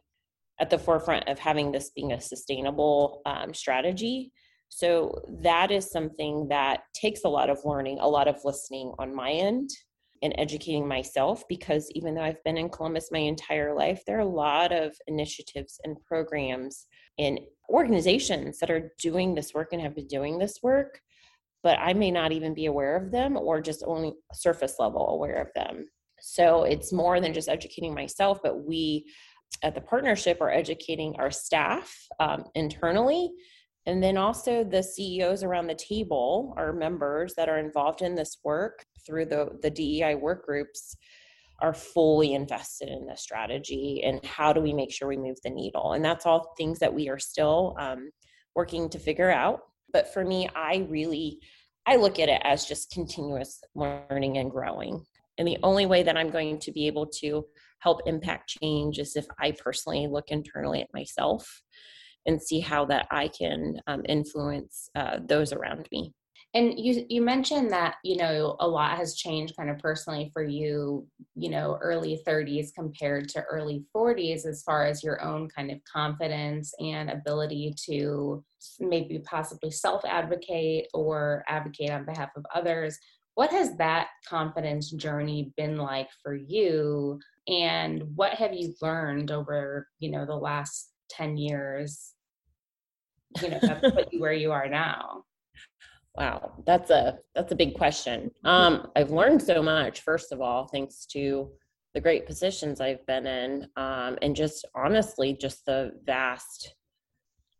at 0.58 0.70
the 0.70 0.78
forefront 0.78 1.28
of 1.28 1.38
having 1.38 1.72
this 1.72 1.90
being 1.90 2.12
a 2.12 2.20
sustainable 2.20 3.22
um, 3.26 3.52
strategy. 3.52 4.32
So 4.68 5.22
that 5.42 5.70
is 5.70 5.90
something 5.90 6.48
that 6.48 6.82
takes 6.94 7.24
a 7.24 7.28
lot 7.28 7.50
of 7.50 7.64
learning, 7.64 7.98
a 8.00 8.08
lot 8.08 8.28
of 8.28 8.44
listening 8.44 8.92
on 8.98 9.14
my 9.14 9.30
end 9.30 9.70
and 10.22 10.34
educating 10.38 10.88
myself 10.88 11.44
because 11.48 11.90
even 11.92 12.14
though 12.14 12.22
I've 12.22 12.42
been 12.42 12.56
in 12.56 12.70
Columbus 12.70 13.10
my 13.12 13.18
entire 13.18 13.74
life, 13.74 14.02
there 14.06 14.16
are 14.16 14.20
a 14.20 14.26
lot 14.26 14.72
of 14.72 14.96
initiatives 15.06 15.78
and 15.84 15.96
programs 16.04 16.86
and 17.18 17.38
organizations 17.68 18.58
that 18.58 18.70
are 18.70 18.92
doing 18.98 19.34
this 19.34 19.54
work 19.54 19.72
and 19.72 19.82
have 19.82 19.94
been 19.94 20.06
doing 20.06 20.38
this 20.38 20.60
work, 20.62 21.00
but 21.62 21.78
I 21.78 21.92
may 21.92 22.10
not 22.10 22.32
even 22.32 22.54
be 22.54 22.66
aware 22.66 22.96
of 22.96 23.10
them 23.10 23.36
or 23.36 23.60
just 23.60 23.84
only 23.86 24.14
surface 24.32 24.76
level 24.78 25.08
aware 25.08 25.40
of 25.40 25.48
them. 25.54 25.88
So 26.20 26.64
it's 26.64 26.92
more 26.92 27.20
than 27.20 27.34
just 27.34 27.48
educating 27.48 27.94
myself, 27.94 28.38
but 28.42 28.64
we 28.64 29.06
at 29.62 29.74
the 29.74 29.80
partnership 29.80 30.40
are 30.40 30.50
educating 30.50 31.14
our 31.18 31.30
staff 31.30 31.94
um, 32.20 32.44
internally 32.54 33.30
and 33.86 34.02
then 34.02 34.16
also 34.16 34.64
the 34.64 34.82
CEOs 34.82 35.44
around 35.44 35.68
the 35.68 35.74
table, 35.74 36.52
our 36.56 36.72
members 36.72 37.34
that 37.36 37.48
are 37.48 37.58
involved 37.58 38.02
in 38.02 38.16
this 38.16 38.38
work 38.44 38.84
through 39.06 39.26
the, 39.26 39.50
the 39.62 39.70
DEI 39.70 40.16
work 40.16 40.44
groups 40.44 40.96
are 41.62 41.72
fully 41.72 42.34
invested 42.34 42.88
in 42.88 43.06
the 43.06 43.16
strategy 43.16 44.02
and 44.04 44.22
how 44.26 44.52
do 44.52 44.60
we 44.60 44.72
make 44.72 44.92
sure 44.92 45.08
we 45.08 45.16
move 45.16 45.38
the 45.42 45.50
needle. 45.50 45.92
And 45.92 46.04
that's 46.04 46.26
all 46.26 46.52
things 46.58 46.80
that 46.80 46.92
we 46.92 47.08
are 47.08 47.18
still 47.18 47.76
um, 47.78 48.10
working 48.56 48.90
to 48.90 48.98
figure 48.98 49.30
out. 49.30 49.60
But 49.92 50.12
for 50.12 50.24
me, 50.24 50.48
I 50.54 50.86
really 50.90 51.38
I 51.86 51.94
look 51.94 52.18
at 52.18 52.28
it 52.28 52.42
as 52.42 52.66
just 52.66 52.90
continuous 52.90 53.60
learning 53.76 54.38
and 54.38 54.50
growing. 54.50 55.06
And 55.38 55.46
the 55.46 55.58
only 55.62 55.86
way 55.86 56.02
that 56.02 56.16
I'm 56.16 56.30
going 56.30 56.58
to 56.58 56.72
be 56.72 56.88
able 56.88 57.06
to 57.20 57.46
help 57.80 58.00
impact 58.06 58.56
change 58.62 58.98
is 58.98 59.16
if 59.16 59.26
I 59.40 59.52
personally 59.52 60.06
look 60.10 60.28
internally 60.28 60.82
at 60.82 60.92
myself 60.94 61.62
and 62.26 62.42
see 62.42 62.60
how 62.60 62.84
that 62.86 63.06
I 63.10 63.28
can 63.28 63.80
um, 63.86 64.02
influence 64.08 64.90
uh, 64.94 65.18
those 65.26 65.52
around 65.52 65.88
me. 65.92 66.12
And 66.54 66.78
you 66.78 67.04
you 67.10 67.20
mentioned 67.20 67.70
that 67.72 67.96
you 68.02 68.16
know 68.16 68.56
a 68.60 68.66
lot 68.66 68.96
has 68.96 69.14
changed 69.14 69.54
kind 69.58 69.68
of 69.68 69.78
personally 69.78 70.30
for 70.32 70.42
you, 70.42 71.06
you 71.34 71.50
know, 71.50 71.78
early 71.82 72.22
30s 72.26 72.72
compared 72.74 73.28
to 73.30 73.42
early 73.42 73.84
40s 73.94 74.46
as 74.46 74.62
far 74.62 74.86
as 74.86 75.04
your 75.04 75.22
own 75.22 75.48
kind 75.48 75.70
of 75.70 75.78
confidence 75.84 76.72
and 76.80 77.10
ability 77.10 77.74
to 77.86 78.42
maybe 78.80 79.18
possibly 79.18 79.70
self 79.70 80.02
advocate 80.06 80.86
or 80.94 81.44
advocate 81.46 81.90
on 81.90 82.06
behalf 82.06 82.30
of 82.36 82.46
others. 82.54 82.98
What 83.36 83.50
has 83.52 83.76
that 83.76 84.08
confidence 84.26 84.90
journey 84.90 85.52
been 85.58 85.76
like 85.76 86.08
for 86.22 86.34
you? 86.34 87.20
And 87.46 88.02
what 88.16 88.32
have 88.32 88.54
you 88.54 88.74
learned 88.80 89.30
over, 89.30 89.86
you 90.00 90.10
know, 90.10 90.24
the 90.24 90.34
last 90.34 90.90
10 91.10 91.36
years 91.36 92.14
you 93.42 93.50
know 93.50 93.58
that 93.60 93.82
put 93.82 94.12
you 94.12 94.20
where 94.20 94.32
you 94.32 94.52
are 94.52 94.68
now? 94.68 95.22
Wow 96.16 96.54
that's 96.64 96.88
a 96.88 97.18
that's 97.34 97.52
a 97.52 97.54
big 97.54 97.74
question. 97.74 98.30
Um 98.42 98.88
i've 98.96 99.10
learned 99.10 99.42
so 99.42 99.62
much 99.62 100.00
first 100.00 100.32
of 100.32 100.40
all 100.40 100.66
thanks 100.66 101.04
to 101.12 101.50
the 101.92 102.00
great 102.00 102.24
positions 102.24 102.80
i've 102.80 103.04
been 103.04 103.26
in 103.26 103.68
um 103.76 104.16
and 104.22 104.34
just 104.34 104.64
honestly 104.74 105.36
just 105.38 105.66
the 105.66 105.92
vast 106.06 106.74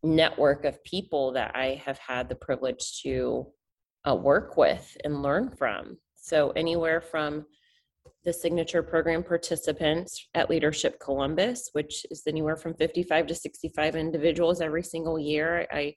network 0.01 0.65
of 0.65 0.83
people 0.83 1.31
that 1.33 1.55
i 1.55 1.79
have 1.85 1.99
had 1.99 2.29
the 2.29 2.35
privilege 2.35 2.99
to 3.03 3.45
uh, 4.07 4.15
work 4.15 4.57
with 4.57 4.95
and 5.03 5.21
learn 5.21 5.49
from 5.49 5.97
so 6.15 6.51
anywhere 6.51 7.01
from 7.01 7.45
the 8.25 8.33
signature 8.33 8.83
program 8.83 9.23
participants 9.23 10.27
at 10.33 10.49
Leadership 10.49 10.99
Columbus, 10.99 11.69
which 11.71 12.05
is 12.11 12.23
anywhere 12.27 12.57
from 12.57 12.73
55 12.73 13.27
to 13.27 13.35
65 13.35 13.95
individuals 13.95 14.59
every 14.59 14.83
single 14.83 15.17
year. 15.17 15.65
I 15.71 15.95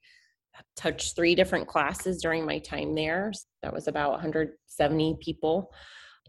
touched 0.77 1.17
three 1.17 1.35
different 1.35 1.67
classes 1.67 2.23
during 2.23 2.47
my 2.47 2.59
time 2.61 2.95
there. 2.95 3.33
That 3.63 3.73
was 3.73 3.89
about 3.89 4.13
170 4.13 5.17
people. 5.21 5.73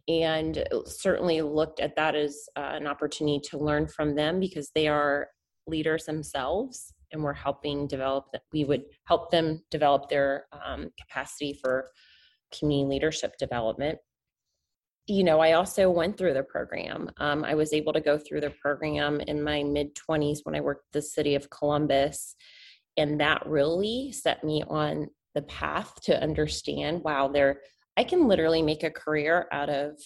And 0.08 0.64
certainly 0.86 1.42
looked 1.44 1.80
at 1.80 1.96
that 1.96 2.16
as 2.16 2.50
uh, 2.56 2.72
an 2.74 2.88
opportunity 2.88 3.40
to 3.50 3.60
learn 3.60 3.88
from 3.88 4.16
them 4.16 4.40
because 4.40 4.72
they 4.74 4.88
are 4.88 5.28
leaders 5.68 6.06
themselves 6.06 6.94
and 7.12 7.24
we're 7.24 7.34
helping 7.34 7.88
develop 7.88 8.26
that 8.32 8.44
we 8.54 8.64
would 8.64 8.84
help 9.06 9.32
them 9.32 9.62
develop 9.70 10.10
their 10.10 10.46
um, 10.66 10.90
capacity 11.00 11.54
for 11.54 11.90
community 12.52 12.96
leadership 12.96 13.38
development 13.38 13.98
you 15.08 15.24
know, 15.24 15.40
I 15.40 15.54
also 15.54 15.90
went 15.90 16.18
through 16.18 16.34
the 16.34 16.44
program. 16.44 17.10
Um, 17.18 17.44
I 17.44 17.56
was 17.56 17.74
able 17.74 17.94
to 17.94 18.02
go 18.02 18.18
through 18.18 18.42
the 18.42 18.52
program 18.62 19.20
in 19.22 19.44
my 19.44 19.64
mid 19.64 19.96
20s 19.96 20.40
when 20.44 20.56
I 20.56 20.62
worked 20.62 20.94
the 20.94 21.02
city 21.02 21.36
of 21.36 21.50
Columbus. 21.50 22.36
And 22.98 23.20
that 23.20 23.46
really 23.46 24.12
set 24.12 24.44
me 24.44 24.64
on 24.68 25.08
the 25.34 25.42
path 25.44 25.96
to 26.04 26.22
understand 26.22 27.02
wow, 27.04 27.28
there, 27.28 27.62
I 27.98 28.04
can 28.04 28.28
literally 28.28 28.62
make 28.62 28.84
a 28.84 28.92
career 28.92 29.48
out 29.52 29.70
of 29.70 29.98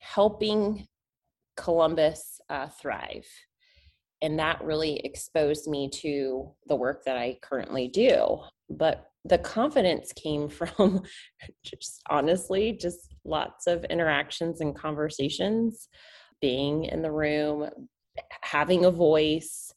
helping 0.00 0.86
Columbus 1.56 2.40
uh, 2.48 2.68
thrive. 2.68 3.26
And 4.22 4.38
that 4.38 4.62
really 4.64 5.00
exposed 5.00 5.68
me 5.68 5.90
to 6.00 6.50
the 6.68 6.76
work 6.76 7.04
that 7.04 7.18
I 7.18 7.38
currently 7.42 7.88
do. 7.88 8.38
But 8.70 9.12
the 9.24 9.38
confidence 9.38 10.12
came 10.12 10.48
from 10.48 11.02
just 11.64 12.00
honestly 12.08 12.72
just 12.72 13.14
lots 13.24 13.66
of 13.66 13.84
interactions 13.84 14.60
and 14.60 14.74
conversations 14.74 15.88
being 16.40 16.84
in 16.84 17.02
the 17.02 17.10
room 17.10 17.68
having 18.42 18.84
a 18.84 18.90
voice 18.90 19.72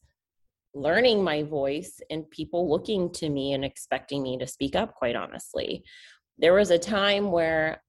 learning 0.73 1.23
my 1.23 1.41
voice 1.41 2.01
and 2.09 2.29
people 2.31 2.69
looking 2.69 3.09
to 3.09 3.29
me 3.29 3.53
and 3.53 3.63
expecting 3.63 4.21
me 4.21 4.37
to 4.37 4.47
speak 4.47 4.75
up 4.75 4.93
quite 4.95 5.15
honestly 5.15 5.83
there 6.37 6.53
was 6.53 6.71
a 6.71 6.77
time 6.77 7.31
where 7.31 7.81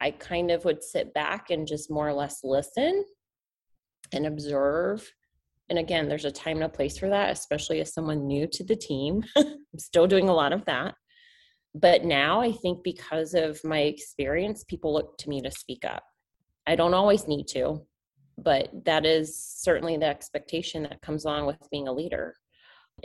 i 0.00 0.10
kind 0.10 0.50
of 0.50 0.64
would 0.64 0.82
sit 0.82 1.14
back 1.14 1.50
and 1.50 1.66
just 1.66 1.90
more 1.90 2.08
or 2.08 2.12
less 2.12 2.40
listen 2.42 3.04
and 4.12 4.26
observe 4.26 5.10
and 5.70 5.78
again, 5.78 6.08
there's 6.08 6.24
a 6.24 6.32
time 6.32 6.56
and 6.56 6.64
a 6.64 6.68
place 6.68 6.98
for 6.98 7.08
that, 7.08 7.30
especially 7.30 7.80
as 7.80 7.94
someone 7.94 8.26
new 8.26 8.48
to 8.48 8.64
the 8.64 8.74
team. 8.74 9.24
I'm 9.36 9.78
still 9.78 10.08
doing 10.08 10.28
a 10.28 10.34
lot 10.34 10.52
of 10.52 10.64
that. 10.64 10.96
But 11.74 12.04
now 12.04 12.40
I 12.40 12.50
think 12.50 12.82
because 12.82 13.34
of 13.34 13.62
my 13.62 13.78
experience, 13.78 14.64
people 14.64 14.92
look 14.92 15.16
to 15.18 15.28
me 15.28 15.40
to 15.42 15.50
speak 15.50 15.84
up. 15.84 16.02
I 16.66 16.74
don't 16.74 16.94
always 16.94 17.28
need 17.28 17.46
to, 17.48 17.86
but 18.36 18.68
that 18.84 19.06
is 19.06 19.38
certainly 19.38 19.96
the 19.96 20.06
expectation 20.06 20.82
that 20.82 21.02
comes 21.02 21.24
along 21.24 21.46
with 21.46 21.56
being 21.70 21.86
a 21.86 21.92
leader 21.92 22.34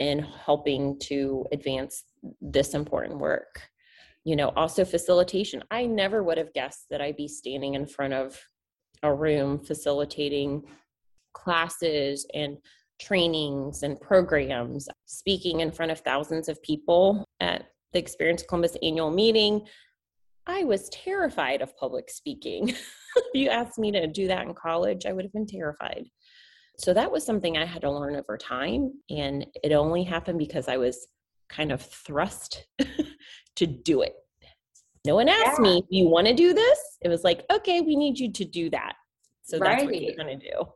in 0.00 0.18
helping 0.18 0.98
to 0.98 1.46
advance 1.52 2.02
this 2.40 2.74
important 2.74 3.20
work. 3.20 3.62
You 4.24 4.34
know, 4.34 4.48
also 4.56 4.84
facilitation. 4.84 5.62
I 5.70 5.86
never 5.86 6.24
would 6.24 6.36
have 6.36 6.52
guessed 6.52 6.86
that 6.90 7.00
I'd 7.00 7.16
be 7.16 7.28
standing 7.28 7.74
in 7.74 7.86
front 7.86 8.12
of 8.12 8.40
a 9.04 9.14
room 9.14 9.60
facilitating 9.60 10.64
classes 11.36 12.26
and 12.34 12.56
trainings 12.98 13.82
and 13.82 14.00
programs, 14.00 14.88
speaking 15.04 15.60
in 15.60 15.70
front 15.70 15.92
of 15.92 16.00
thousands 16.00 16.48
of 16.48 16.62
people 16.62 17.24
at 17.40 17.66
the 17.92 17.98
Experience 17.98 18.42
Columbus 18.42 18.76
annual 18.82 19.10
meeting. 19.10 19.66
I 20.46 20.64
was 20.64 20.88
terrified 20.88 21.60
of 21.60 21.76
public 21.76 22.08
speaking. 22.10 22.68
if 23.16 23.24
you 23.34 23.50
asked 23.50 23.78
me 23.78 23.92
to 23.92 24.06
do 24.06 24.26
that 24.28 24.46
in 24.46 24.54
college, 24.54 25.04
I 25.04 25.12
would 25.12 25.24
have 25.24 25.32
been 25.32 25.46
terrified. 25.46 26.06
So 26.78 26.94
that 26.94 27.10
was 27.10 27.24
something 27.24 27.56
I 27.56 27.64
had 27.64 27.82
to 27.82 27.90
learn 27.90 28.16
over 28.16 28.36
time. 28.38 28.92
And 29.10 29.46
it 29.62 29.72
only 29.72 30.04
happened 30.04 30.38
because 30.38 30.68
I 30.68 30.76
was 30.76 31.06
kind 31.48 31.72
of 31.72 31.82
thrust 31.82 32.66
to 33.56 33.66
do 33.66 34.02
it. 34.02 34.14
No 35.04 35.16
one 35.16 35.28
asked 35.28 35.58
yeah. 35.58 35.70
me, 35.70 35.80
Do 35.80 35.96
you 35.96 36.08
want 36.08 36.26
to 36.28 36.34
do 36.34 36.52
this? 36.52 36.78
It 37.02 37.08
was 37.08 37.24
like, 37.24 37.44
okay, 37.52 37.80
we 37.80 37.96
need 37.96 38.18
you 38.18 38.32
to 38.32 38.44
do 38.44 38.70
that. 38.70 38.94
So 39.42 39.58
right. 39.58 39.78
that's 39.78 39.84
what 39.84 40.00
you're 40.00 40.16
going 40.16 40.38
to 40.38 40.50
do 40.50 40.66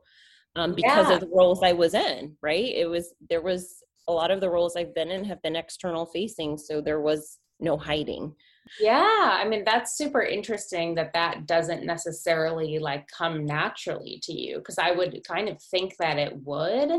um, 0.57 0.75
because 0.75 1.09
yeah. 1.09 1.15
of 1.15 1.21
the 1.21 1.31
roles 1.33 1.63
I 1.63 1.73
was 1.73 1.95
in, 1.95 2.37
right? 2.43 2.73
It 2.75 2.89
was, 2.89 3.15
there 3.29 3.43
was 3.43 3.83
a 4.09 4.13
lot 4.13 4.31
of 4.31 4.41
the 4.41 4.51
roles 4.51 4.77
I've 4.77 4.95
been 4.95 5.11
in 5.11 5.25
have 5.25 5.43
been 5.43 5.57
external 5.57 6.07
facing. 6.07 6.59
So 6.59 6.81
there 6.81 7.01
was 7.01 7.39
no 7.61 7.77
hiding. 7.77 8.35
Yeah, 8.79 9.39
I 9.41 9.49
mean 9.49 9.65
that's 9.65 9.97
super 9.97 10.23
interesting 10.23 10.95
that 10.95 11.13
that 11.15 11.47
doesn't 11.47 11.85
necessarily 11.85 12.79
like 12.79 13.09
come 13.09 13.45
naturally 13.45 14.21
to 14.23 14.33
you 14.33 14.59
because 14.59 14.79
I 14.79 14.93
would 14.93 15.21
kind 15.27 15.49
of 15.49 15.61
think 15.61 15.95
that 15.99 16.19
it 16.19 16.37
would, 16.45 16.91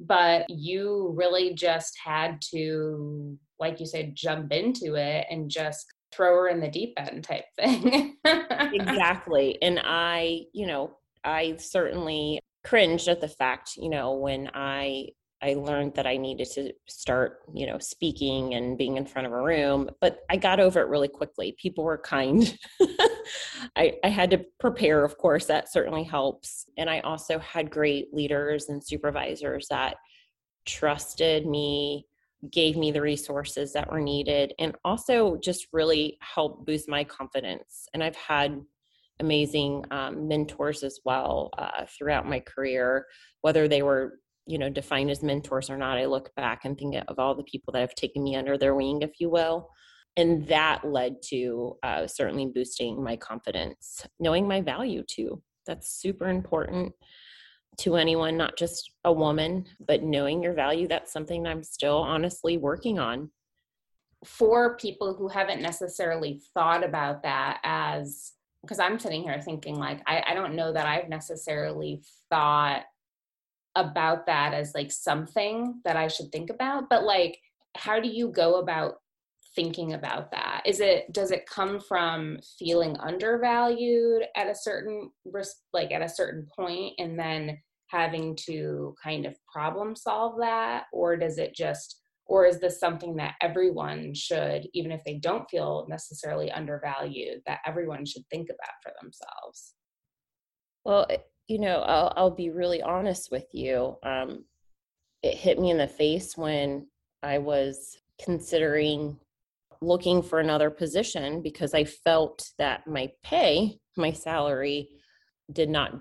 but 0.00 0.46
you 0.48 1.14
really 1.16 1.54
just 1.54 1.96
had 2.02 2.40
to 2.52 3.38
like 3.60 3.78
you 3.78 3.86
said 3.86 4.14
jump 4.14 4.52
into 4.52 4.94
it 4.94 5.26
and 5.30 5.50
just 5.50 5.86
throw 6.12 6.34
her 6.34 6.48
in 6.48 6.60
the 6.60 6.68
deep 6.68 6.94
end 6.96 7.22
type 7.22 7.44
thing. 7.56 8.16
exactly. 8.24 9.58
And 9.62 9.80
I, 9.84 10.40
you 10.52 10.66
know, 10.66 10.96
I 11.22 11.56
certainly 11.58 12.40
cringed 12.64 13.08
at 13.08 13.20
the 13.20 13.28
fact, 13.28 13.76
you 13.76 13.88
know, 13.88 14.14
when 14.14 14.50
I 14.54 15.08
I 15.42 15.54
learned 15.54 15.94
that 15.94 16.06
I 16.06 16.18
needed 16.18 16.50
to 16.52 16.72
start, 16.86 17.40
you 17.54 17.66
know, 17.66 17.78
speaking 17.78 18.54
and 18.54 18.76
being 18.76 18.98
in 18.98 19.06
front 19.06 19.26
of 19.26 19.32
a 19.32 19.40
room, 19.40 19.88
but 20.00 20.20
I 20.28 20.36
got 20.36 20.60
over 20.60 20.80
it 20.80 20.88
really 20.88 21.08
quickly. 21.08 21.56
People 21.58 21.82
were 21.84 21.96
kind. 21.96 22.58
I, 23.76 23.94
I 24.04 24.08
had 24.08 24.30
to 24.32 24.44
prepare, 24.58 25.02
of 25.02 25.16
course, 25.16 25.46
that 25.46 25.72
certainly 25.72 26.04
helps. 26.04 26.66
And 26.76 26.90
I 26.90 27.00
also 27.00 27.38
had 27.38 27.70
great 27.70 28.12
leaders 28.12 28.68
and 28.68 28.84
supervisors 28.84 29.68
that 29.70 29.96
trusted 30.66 31.46
me, 31.46 32.06
gave 32.50 32.76
me 32.76 32.90
the 32.90 33.00
resources 33.00 33.72
that 33.72 33.90
were 33.90 34.00
needed, 34.00 34.52
and 34.58 34.76
also 34.84 35.36
just 35.36 35.68
really 35.72 36.18
helped 36.20 36.66
boost 36.66 36.86
my 36.86 37.02
confidence. 37.02 37.88
And 37.94 38.04
I've 38.04 38.16
had 38.16 38.60
amazing 39.20 39.84
um, 39.90 40.26
mentors 40.26 40.82
as 40.82 41.00
well 41.04 41.50
uh, 41.58 41.84
throughout 41.86 42.28
my 42.28 42.40
career, 42.40 43.06
whether 43.42 43.68
they 43.68 43.82
were 43.82 44.20
you 44.46 44.58
know 44.58 44.68
defined 44.68 45.10
as 45.10 45.22
mentors 45.22 45.70
or 45.70 45.76
not 45.76 45.98
i 45.98 46.06
look 46.06 46.34
back 46.34 46.64
and 46.64 46.76
think 46.76 46.96
of 47.08 47.18
all 47.18 47.34
the 47.34 47.44
people 47.44 47.72
that 47.72 47.80
have 47.80 47.94
taken 47.94 48.22
me 48.22 48.34
under 48.34 48.58
their 48.58 48.74
wing 48.74 49.00
if 49.02 49.12
you 49.20 49.30
will. 49.30 49.68
And 50.16 50.46
that 50.48 50.84
led 50.84 51.22
to 51.26 51.76
uh, 51.84 52.06
certainly 52.08 52.46
boosting 52.52 53.02
my 53.02 53.16
confidence 53.16 54.04
knowing 54.18 54.48
my 54.48 54.60
value 54.60 55.04
too. 55.04 55.40
That's 55.66 56.00
super 56.00 56.28
important 56.28 56.92
to 57.78 57.96
anyone 57.96 58.36
not 58.36 58.58
just 58.58 58.90
a 59.04 59.12
woman 59.12 59.64
but 59.86 60.02
knowing 60.02 60.42
your 60.42 60.52
value 60.52 60.88
that's 60.88 61.12
something 61.12 61.46
i'm 61.46 61.62
still 61.62 61.98
honestly 61.98 62.56
working 62.56 62.98
on. 62.98 63.30
For 64.24 64.76
people 64.76 65.14
who 65.14 65.28
haven't 65.28 65.62
necessarily 65.62 66.42
thought 66.52 66.84
about 66.84 67.22
that 67.22 67.60
as 67.62 68.32
because 68.62 68.78
i'm 68.78 68.98
sitting 68.98 69.22
here 69.22 69.40
thinking 69.40 69.76
like 69.76 70.00
I, 70.06 70.22
I 70.28 70.34
don't 70.34 70.56
know 70.56 70.72
that 70.72 70.86
i've 70.86 71.08
necessarily 71.08 72.02
thought 72.30 72.84
about 73.76 74.26
that 74.26 74.52
as 74.52 74.72
like 74.74 74.90
something 74.90 75.80
that 75.84 75.96
i 75.96 76.08
should 76.08 76.32
think 76.32 76.50
about 76.50 76.88
but 76.90 77.04
like 77.04 77.38
how 77.76 78.00
do 78.00 78.08
you 78.08 78.28
go 78.28 78.58
about 78.58 78.96
thinking 79.54 79.94
about 79.94 80.30
that? 80.30 80.62
Is 80.64 80.80
it 80.80 81.12
does 81.12 81.30
it 81.30 81.46
come 81.46 81.80
from 81.80 82.38
feeling 82.58 82.96
undervalued 82.98 84.24
at 84.36 84.48
a 84.48 84.54
certain 84.54 85.10
risk 85.24 85.56
like 85.72 85.92
at 85.92 86.02
a 86.02 86.08
certain 86.08 86.46
point 86.56 86.94
and 86.98 87.18
then 87.18 87.58
having 87.88 88.36
to 88.46 88.94
kind 89.02 89.26
of 89.26 89.36
problem 89.52 89.96
solve 89.96 90.38
that? 90.40 90.84
Or 90.92 91.16
does 91.16 91.38
it 91.38 91.54
just 91.54 91.99
or 92.30 92.46
is 92.46 92.60
this 92.60 92.78
something 92.78 93.16
that 93.16 93.34
everyone 93.40 94.14
should 94.14 94.66
even 94.72 94.92
if 94.92 95.02
they 95.04 95.18
don't 95.18 95.50
feel 95.50 95.86
necessarily 95.88 96.50
undervalued 96.50 97.42
that 97.46 97.58
everyone 97.66 98.06
should 98.06 98.22
think 98.30 98.48
about 98.48 98.74
for 98.82 98.92
themselves? 99.00 99.74
Well 100.84 101.06
you 101.48 101.58
know 101.58 101.80
i'll, 101.80 102.12
I'll 102.16 102.30
be 102.30 102.50
really 102.50 102.80
honest 102.80 103.30
with 103.30 103.46
you. 103.52 103.96
Um, 104.02 104.44
it 105.22 105.36
hit 105.36 105.58
me 105.58 105.70
in 105.70 105.78
the 105.78 105.88
face 105.88 106.36
when 106.36 106.86
i 107.22 107.38
was 107.38 107.98
considering 108.22 109.18
looking 109.82 110.22
for 110.22 110.40
another 110.40 110.70
position 110.70 111.42
because 111.42 111.74
I 111.74 111.84
felt 111.84 112.50
that 112.58 112.86
my 112.86 113.10
pay, 113.22 113.78
my 113.96 114.12
salary, 114.12 114.88
did 115.52 115.70
not 115.70 116.00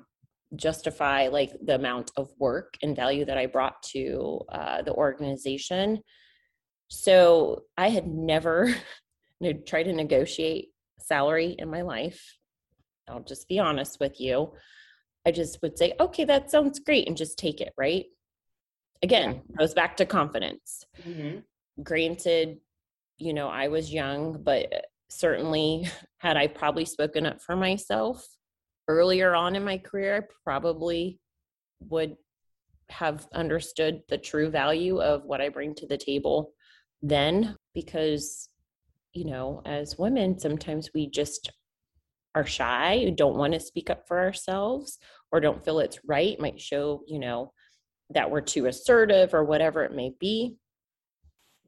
justify 0.56 1.28
like 1.28 1.52
the 1.64 1.76
amount 1.76 2.12
of 2.18 2.32
work 2.40 2.76
and 2.82 2.96
value 2.96 3.26
that 3.26 3.38
I 3.38 3.46
brought 3.46 3.82
to 3.92 4.42
uh, 4.52 4.82
the 4.82 4.94
organization. 4.94 6.00
So 6.88 7.64
I 7.78 7.90
had 7.90 8.08
never 8.08 8.74
tried 9.68 9.84
to 9.84 9.94
negotiate 9.94 10.70
salary 11.00 11.56
in 11.58 11.70
my 11.70 11.82
life. 11.82 12.38
I'll 13.08 13.22
just 13.22 13.48
be 13.48 13.60
honest 13.60 14.00
with 14.00 14.20
you. 14.20 14.54
I 15.26 15.32
just 15.32 15.62
would 15.62 15.78
say, 15.78 15.94
okay, 16.00 16.26
that 16.26 16.50
sounds 16.50 16.80
great, 16.80 17.08
and 17.08 17.18
just 17.18 17.38
take 17.38 17.62
it, 17.62 17.74
right? 17.78 18.06
Again, 19.04 19.42
goes 19.58 19.74
back 19.74 19.98
to 19.98 20.06
confidence. 20.06 20.84
Mm-hmm. 21.08 21.40
Granted, 21.84 22.58
you 23.18 23.34
know, 23.34 23.48
I 23.48 23.68
was 23.68 23.94
young, 23.94 24.42
but 24.44 24.86
certainly 25.10 25.90
had 26.18 26.38
I 26.38 26.48
probably 26.48 26.86
spoken 26.86 27.26
up 27.26 27.42
for 27.42 27.56
myself 27.56 28.26
earlier 28.90 29.36
on 29.36 29.56
in 29.56 29.64
my 29.64 29.78
career, 29.78 30.18
I 30.18 30.34
probably 30.44 31.20
would 31.88 32.18
have 32.90 33.28
understood 33.34 34.02
the 34.10 34.18
true 34.18 34.50
value 34.50 35.00
of 35.00 35.24
what 35.24 35.40
I 35.40 35.50
bring 35.50 35.76
to 35.76 35.88
the 35.88 35.98
table 35.98 36.52
then 37.02 37.56
because 37.74 38.50
you 39.14 39.26
know 39.26 39.62
as 39.66 39.98
women 39.98 40.38
sometimes 40.38 40.90
we 40.94 41.10
just 41.10 41.52
are 42.36 42.46
shy 42.46 43.14
don't 43.16 43.38
want 43.38 43.54
to 43.54 43.60
speak 43.60 43.90
up 43.90 44.08
for 44.08 44.20
ourselves 44.20 45.00
or 45.32 45.40
don't 45.40 45.64
feel 45.64 45.80
it's 45.80 46.00
right 46.06 46.40
might 46.40 46.60
show 46.60 47.02
you 47.08 47.20
know 47.20 47.54
that 48.10 48.30
we're 48.30 48.42
too 48.42 48.66
assertive 48.66 49.34
or 49.36 49.44
whatever 49.44 49.84
it 49.84 49.94
may 49.94 50.12
be. 50.20 50.56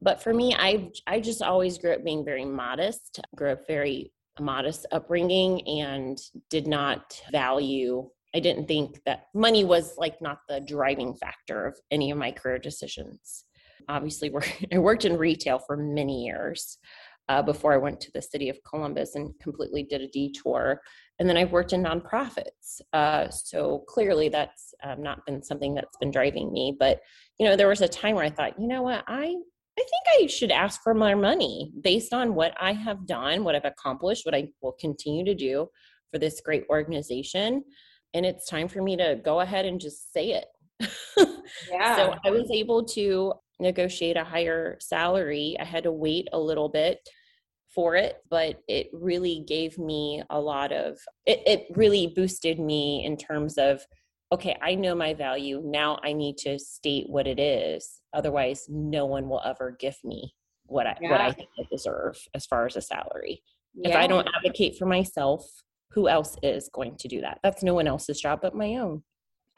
But 0.00 0.20
for 0.20 0.34
me 0.34 0.54
i 0.54 0.90
i 1.06 1.20
just 1.20 1.40
always 1.40 1.78
grew 1.78 1.92
up 1.92 2.04
being 2.04 2.24
very 2.24 2.44
modest 2.44 3.20
grew 3.36 3.52
up 3.52 3.66
very 3.66 4.12
modest 4.40 4.86
upbringing 4.92 5.66
and 5.68 6.18
did 6.50 6.66
not 6.66 7.20
value 7.30 8.08
i 8.34 8.40
didn't 8.40 8.66
think 8.66 9.00
that 9.04 9.26
money 9.34 9.64
was 9.64 9.94
like 9.98 10.20
not 10.22 10.38
the 10.48 10.60
driving 10.60 11.14
factor 11.14 11.66
of 11.66 11.76
any 11.90 12.10
of 12.10 12.18
my 12.18 12.30
career 12.30 12.58
decisions. 12.58 13.44
Obviously 13.88 14.32
i 14.72 14.78
worked 14.78 15.04
in 15.04 15.16
retail 15.16 15.58
for 15.58 15.76
many 15.76 16.24
years 16.24 16.78
uh, 17.28 17.42
before 17.42 17.74
i 17.74 17.76
went 17.76 18.00
to 18.00 18.10
the 18.14 18.22
city 18.22 18.48
of 18.48 18.58
columbus 18.68 19.14
and 19.16 19.34
completely 19.40 19.82
did 19.82 20.00
a 20.00 20.08
detour. 20.08 20.80
And 21.18 21.28
then 21.28 21.36
i've 21.36 21.52
worked 21.52 21.74
in 21.74 21.82
nonprofits 21.82 22.80
uh, 22.92 23.28
so 23.28 23.84
clearly 23.86 24.28
that's 24.30 24.72
um, 24.82 25.02
not 25.02 25.26
been 25.26 25.42
something 25.42 25.74
that's 25.74 25.96
been 25.98 26.10
driving 26.10 26.52
me. 26.52 26.74
But 26.78 27.00
you 27.38 27.46
know 27.46 27.54
there 27.54 27.68
was 27.68 27.82
a 27.82 27.88
time 27.88 28.14
where 28.14 28.24
i 28.24 28.30
thought 28.30 28.58
you 28.58 28.66
know 28.66 28.82
what? 28.82 29.04
I 29.06 29.36
I 29.78 29.82
think 29.82 30.24
I 30.24 30.26
should 30.26 30.50
ask 30.50 30.82
for 30.82 30.94
more 30.94 31.16
money 31.16 31.72
based 31.80 32.12
on 32.12 32.34
what 32.34 32.54
I 32.60 32.72
have 32.72 33.06
done, 33.06 33.42
what 33.42 33.54
I've 33.54 33.64
accomplished, 33.64 34.26
what 34.26 34.34
I 34.34 34.48
will 34.60 34.76
continue 34.78 35.24
to 35.24 35.34
do 35.34 35.68
for 36.10 36.18
this 36.18 36.40
great 36.40 36.64
organization. 36.68 37.64
And 38.14 38.26
it's 38.26 38.46
time 38.46 38.68
for 38.68 38.82
me 38.82 38.96
to 38.96 39.18
go 39.24 39.40
ahead 39.40 39.64
and 39.64 39.80
just 39.80 40.12
say 40.12 40.32
it. 40.32 40.46
Yeah. 41.70 41.96
so 41.96 42.14
I 42.24 42.30
was 42.30 42.50
able 42.50 42.84
to 42.84 43.34
negotiate 43.60 44.16
a 44.16 44.24
higher 44.24 44.78
salary. 44.80 45.56
I 45.60 45.64
had 45.64 45.84
to 45.84 45.92
wait 45.92 46.28
a 46.32 46.38
little 46.38 46.68
bit 46.68 46.98
for 47.74 47.94
it, 47.94 48.16
but 48.30 48.60
it 48.68 48.88
really 48.92 49.44
gave 49.46 49.78
me 49.78 50.22
a 50.30 50.40
lot 50.40 50.72
of, 50.72 50.98
it, 51.26 51.42
it 51.46 51.66
really 51.76 52.06
boosted 52.06 52.58
me 52.58 53.04
in 53.04 53.16
terms 53.16 53.58
of 53.58 53.84
okay, 54.32 54.56
I 54.62 54.74
know 54.74 54.94
my 54.94 55.14
value. 55.14 55.60
Now 55.64 55.98
I 56.02 56.12
need 56.12 56.38
to 56.38 56.58
state 56.58 57.08
what 57.08 57.26
it 57.26 57.38
is. 57.38 58.00
Otherwise, 58.14 58.66
no 58.68 59.06
one 59.06 59.28
will 59.28 59.42
ever 59.44 59.76
give 59.78 59.96
me 60.02 60.34
what 60.64 60.86
I 60.86 60.96
yeah. 61.00 61.10
what 61.10 61.20
I 61.20 61.30
think 61.32 61.50
I 61.58 61.64
deserve 61.70 62.16
as 62.34 62.46
far 62.46 62.66
as 62.66 62.76
a 62.76 62.80
salary. 62.80 63.42
Yeah. 63.74 63.90
If 63.90 63.96
I 63.96 64.06
don't 64.06 64.28
advocate 64.36 64.76
for 64.78 64.86
myself, 64.86 65.44
who 65.92 66.08
else 66.08 66.36
is 66.42 66.70
going 66.72 66.96
to 66.96 67.08
do 67.08 67.20
that? 67.20 67.40
That's 67.42 67.62
no 67.62 67.74
one 67.74 67.86
else's 67.86 68.20
job 68.20 68.40
but 68.42 68.56
my 68.56 68.76
own. 68.76 69.02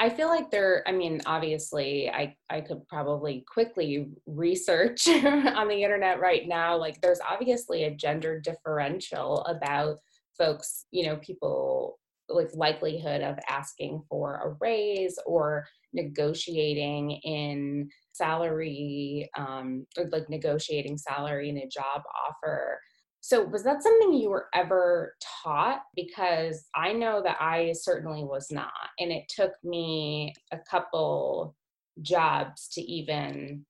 I 0.01 0.11
feel 0.11 0.27
like 0.27 0.51
there, 0.51 0.83
I 0.89 0.93
mean, 0.93 1.21
obviously, 1.25 2.11
I, 2.11 2.37
I 2.51 2.63
could 2.63 2.87
probably 2.89 3.45
quickly 3.49 4.09
research 4.27 5.07
on 5.09 5.69
the 5.69 5.85
internet 5.85 6.19
right 6.19 6.49
now. 6.49 6.77
Like, 6.77 7.01
there's 7.01 7.21
obviously 7.21 7.85
a 7.85 7.95
gender 7.95 8.41
differential 8.41 9.45
about 9.45 9.99
folks, 10.37 10.87
you 10.91 11.07
know, 11.07 11.17
people 11.17 12.01
like 12.29 12.49
likelihood 12.55 13.21
of 13.21 13.39
asking 13.49 14.03
for 14.09 14.37
a 14.37 14.57
raise 14.61 15.19
or 15.27 15.67
negotiating 15.93 17.13
in 17.23 17.89
salary 18.13 19.29
um, 19.37 19.87
or 19.99 20.09
like 20.11 20.29
negotiating 20.29 20.97
salary 20.99 21.49
in 21.49 21.59
a 21.59 21.69
job 21.69 22.03
offer. 22.29 22.81
So 23.21 23.43
was 23.43 23.65
that 23.65 23.83
something 23.83 24.13
you 24.13 24.29
were 24.29 24.49
ever 24.55 25.15
taught? 25.43 25.83
Because 25.95 26.67
i 26.75 26.93
know 26.93 27.23
that 27.23 27.37
i 27.41 27.73
certainly 27.73 28.25
was 28.25 28.49
not 28.51 28.73
and 28.99 29.11
it 29.11 29.25
took 29.29 29.53
me 29.63 30.35
a 30.53 30.59
couple 30.71 31.55
jobs 32.03 32.69
to 32.69 32.81
even 32.83 33.65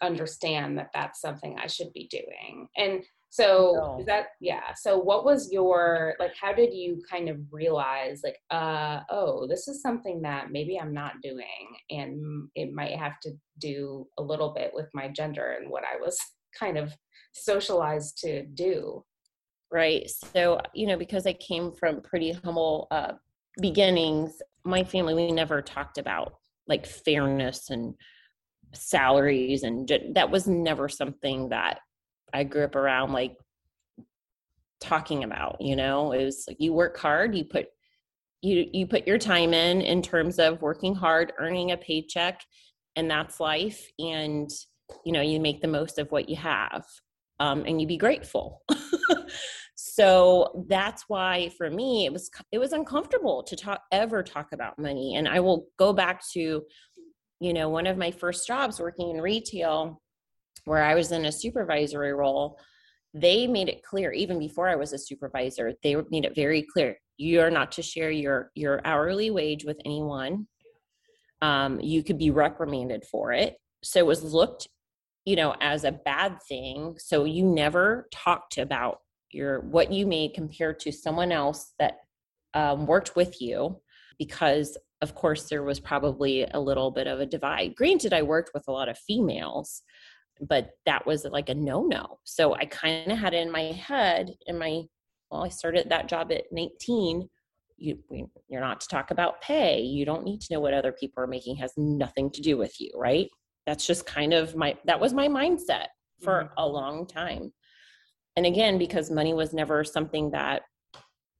understand 0.00 0.78
that 0.78 0.90
that's 0.92 1.20
something 1.20 1.56
i 1.58 1.66
should 1.66 1.92
be 1.92 2.08
doing. 2.10 2.68
And 2.76 3.04
so 3.32 3.72
no. 3.80 3.98
is 3.98 4.04
that 4.04 4.26
yeah. 4.42 4.74
So 4.76 4.98
what 4.98 5.24
was 5.24 5.50
your 5.50 6.14
like 6.20 6.34
how 6.38 6.52
did 6.52 6.74
you 6.74 7.02
kind 7.10 7.30
of 7.30 7.38
realize 7.50 8.20
like 8.22 8.36
uh 8.50 9.00
oh, 9.08 9.46
this 9.48 9.68
is 9.68 9.80
something 9.80 10.20
that 10.20 10.52
maybe 10.52 10.78
I'm 10.78 10.92
not 10.92 11.22
doing 11.22 11.74
and 11.88 12.48
it 12.54 12.74
might 12.74 12.94
have 12.94 13.18
to 13.20 13.30
do 13.58 14.06
a 14.18 14.22
little 14.22 14.52
bit 14.52 14.72
with 14.74 14.88
my 14.92 15.08
gender 15.08 15.56
and 15.58 15.70
what 15.70 15.82
I 15.82 15.98
was 15.98 16.18
kind 16.60 16.76
of 16.76 16.92
socialized 17.32 18.18
to 18.18 18.44
do. 18.44 19.02
Right. 19.70 20.10
So, 20.34 20.60
you 20.74 20.86
know, 20.86 20.98
because 20.98 21.26
I 21.26 21.32
came 21.32 21.72
from 21.72 22.02
pretty 22.02 22.32
humble 22.32 22.86
uh 22.90 23.12
beginnings, 23.62 24.42
my 24.62 24.84
family 24.84 25.14
we 25.14 25.32
never 25.32 25.62
talked 25.62 25.96
about 25.96 26.34
like 26.68 26.84
fairness 26.84 27.70
and 27.70 27.94
salaries 28.74 29.62
and 29.62 29.90
that 30.12 30.30
was 30.30 30.46
never 30.46 30.90
something 30.90 31.48
that 31.48 31.78
I 32.32 32.44
grew 32.44 32.64
up 32.64 32.74
around 32.74 33.12
like 33.12 33.36
talking 34.80 35.24
about, 35.24 35.60
you 35.60 35.76
know, 35.76 36.12
it 36.12 36.24
was 36.24 36.44
like 36.48 36.60
you 36.60 36.72
work 36.72 36.98
hard, 36.98 37.34
you 37.34 37.44
put 37.44 37.66
you 38.40 38.68
you 38.72 38.86
put 38.86 39.06
your 39.06 39.18
time 39.18 39.54
in 39.54 39.80
in 39.80 40.02
terms 40.02 40.38
of 40.38 40.60
working 40.62 40.94
hard 40.94 41.32
earning 41.38 41.70
a 41.70 41.76
paycheck 41.76 42.40
and 42.96 43.08
that's 43.08 43.38
life 43.38 43.88
and 44.00 44.50
you 45.04 45.12
know 45.12 45.20
you 45.20 45.38
make 45.38 45.60
the 45.60 45.68
most 45.68 45.96
of 46.00 46.10
what 46.10 46.28
you 46.28 46.34
have 46.34 46.84
um, 47.38 47.64
and 47.66 47.80
you 47.80 47.86
be 47.86 47.96
grateful. 47.96 48.62
So 49.84 50.64
that's 50.68 51.04
why 51.08 51.50
for 51.56 51.70
me 51.70 52.06
it 52.06 52.12
was 52.12 52.30
it 52.52 52.58
was 52.58 52.72
uncomfortable 52.72 53.42
to 53.44 53.56
talk 53.56 53.82
ever 53.90 54.22
talk 54.22 54.52
about 54.52 54.78
money 54.78 55.16
and 55.16 55.26
i 55.26 55.40
will 55.40 55.66
go 55.78 55.92
back 55.92 56.22
to 56.32 56.62
you 57.40 57.52
know 57.52 57.68
one 57.68 57.86
of 57.86 57.96
my 57.96 58.10
first 58.10 58.46
jobs 58.46 58.78
working 58.78 59.10
in 59.10 59.20
retail 59.20 60.01
where 60.64 60.82
i 60.82 60.94
was 60.94 61.12
in 61.12 61.26
a 61.26 61.32
supervisory 61.32 62.12
role 62.12 62.58
they 63.14 63.46
made 63.46 63.68
it 63.68 63.82
clear 63.82 64.12
even 64.12 64.38
before 64.38 64.68
i 64.68 64.76
was 64.76 64.92
a 64.92 64.98
supervisor 64.98 65.72
they 65.82 65.96
made 66.10 66.24
it 66.24 66.34
very 66.34 66.62
clear 66.62 66.96
you're 67.22 67.50
not 67.50 67.72
to 67.72 67.82
share 67.82 68.10
your 68.10 68.50
your 68.54 68.80
hourly 68.84 69.30
wage 69.30 69.64
with 69.64 69.78
anyone. 69.84 70.46
Um, 71.40 71.80
you 71.80 72.02
could 72.02 72.18
be 72.18 72.30
reprimanded 72.30 73.04
for 73.04 73.32
it. 73.32 73.56
So 73.82 73.98
it 73.98 74.06
was 74.06 74.22
looked 74.22 74.68
you 75.24 75.36
know 75.36 75.54
as 75.60 75.84
a 75.84 75.92
bad 75.92 76.38
thing. 76.48 76.96
So 76.98 77.24
you 77.24 77.44
never 77.44 78.08
talked 78.12 78.58
about 78.58 78.98
your 79.30 79.60
what 79.60 79.92
you 79.92 80.06
made 80.06 80.34
compared 80.34 80.80
to 80.80 80.92
someone 80.92 81.32
else 81.32 81.72
that 81.78 81.98
um, 82.54 82.86
worked 82.86 83.16
with 83.16 83.40
you 83.40 83.80
because 84.18 84.76
of 85.00 85.14
course 85.14 85.48
there 85.48 85.62
was 85.62 85.80
probably 85.80 86.44
a 86.44 86.60
little 86.60 86.90
bit 86.90 87.06
of 87.06 87.20
a 87.20 87.26
divide. 87.26 87.74
Granted 87.76 88.12
i 88.12 88.22
worked 88.22 88.50
with 88.54 88.64
a 88.68 88.72
lot 88.72 88.88
of 88.88 88.98
females 88.98 89.82
but 90.48 90.70
that 90.86 91.06
was 91.06 91.24
like 91.24 91.48
a 91.48 91.54
no 91.54 91.82
no 91.84 92.18
so 92.24 92.54
i 92.54 92.64
kind 92.64 93.10
of 93.10 93.18
had 93.18 93.32
it 93.32 93.38
in 93.38 93.50
my 93.50 93.62
head 93.72 94.34
in 94.46 94.58
my 94.58 94.82
well 95.30 95.44
i 95.44 95.48
started 95.48 95.88
that 95.88 96.08
job 96.08 96.30
at 96.32 96.44
19 96.50 97.28
you 97.82 97.98
you're 98.48 98.60
not 98.60 98.80
to 98.80 98.88
talk 98.88 99.10
about 99.10 99.40
pay. 99.40 99.80
You 99.80 100.04
don't 100.04 100.24
need 100.24 100.40
to 100.42 100.52
know 100.52 100.60
what 100.60 100.74
other 100.74 100.92
people 100.92 101.22
are 101.22 101.26
making. 101.28 101.56
Has 101.56 101.72
nothing 101.76 102.30
to 102.30 102.40
do 102.40 102.56
with 102.56 102.80
you 102.80 102.90
right? 102.94 103.28
That's 103.66 103.86
just 103.86 104.06
kind 104.06 104.32
of 104.32 104.56
my 104.56 104.76
that 104.86 105.00
was 105.00 105.12
my 105.12 105.28
mindset 105.28 105.86
for 106.22 106.44
mm-hmm. 106.44 106.54
a 106.58 106.66
long 106.66 107.06
time. 107.06 107.52
And 108.36 108.46
again 108.46 108.78
because 108.78 109.10
money 109.10 109.34
was 109.34 109.52
never 109.52 109.84
something 109.84 110.30
that 110.30 110.62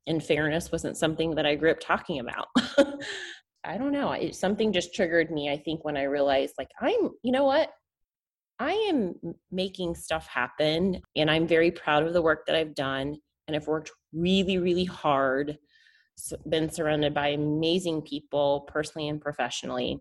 in 0.06 0.20
fairness 0.20 0.72
wasn't 0.72 0.96
something 0.96 1.36
that 1.36 1.46
i 1.46 1.54
grew 1.54 1.70
up 1.70 1.80
talking 1.80 2.18
about. 2.18 2.48
I 3.64 3.78
don't 3.78 3.92
know. 3.92 4.10
It, 4.10 4.34
something 4.34 4.72
just 4.72 4.92
triggered 4.92 5.30
me 5.30 5.48
i 5.48 5.56
think 5.56 5.84
when 5.84 5.96
i 5.96 6.02
realized 6.02 6.54
like 6.58 6.70
i'm 6.80 7.10
you 7.22 7.30
know 7.30 7.44
what 7.44 7.70
i 8.62 8.72
am 8.72 9.14
making 9.50 9.94
stuff 9.94 10.26
happen 10.26 11.00
and 11.16 11.30
i'm 11.30 11.46
very 11.46 11.70
proud 11.70 12.04
of 12.04 12.12
the 12.12 12.22
work 12.22 12.46
that 12.46 12.56
i've 12.56 12.74
done 12.74 13.16
and 13.46 13.56
i've 13.56 13.66
worked 13.66 13.90
really 14.12 14.58
really 14.58 14.84
hard 14.84 15.58
been 16.48 16.70
surrounded 16.70 17.12
by 17.12 17.28
amazing 17.28 18.00
people 18.02 18.60
personally 18.68 19.08
and 19.08 19.20
professionally 19.20 19.98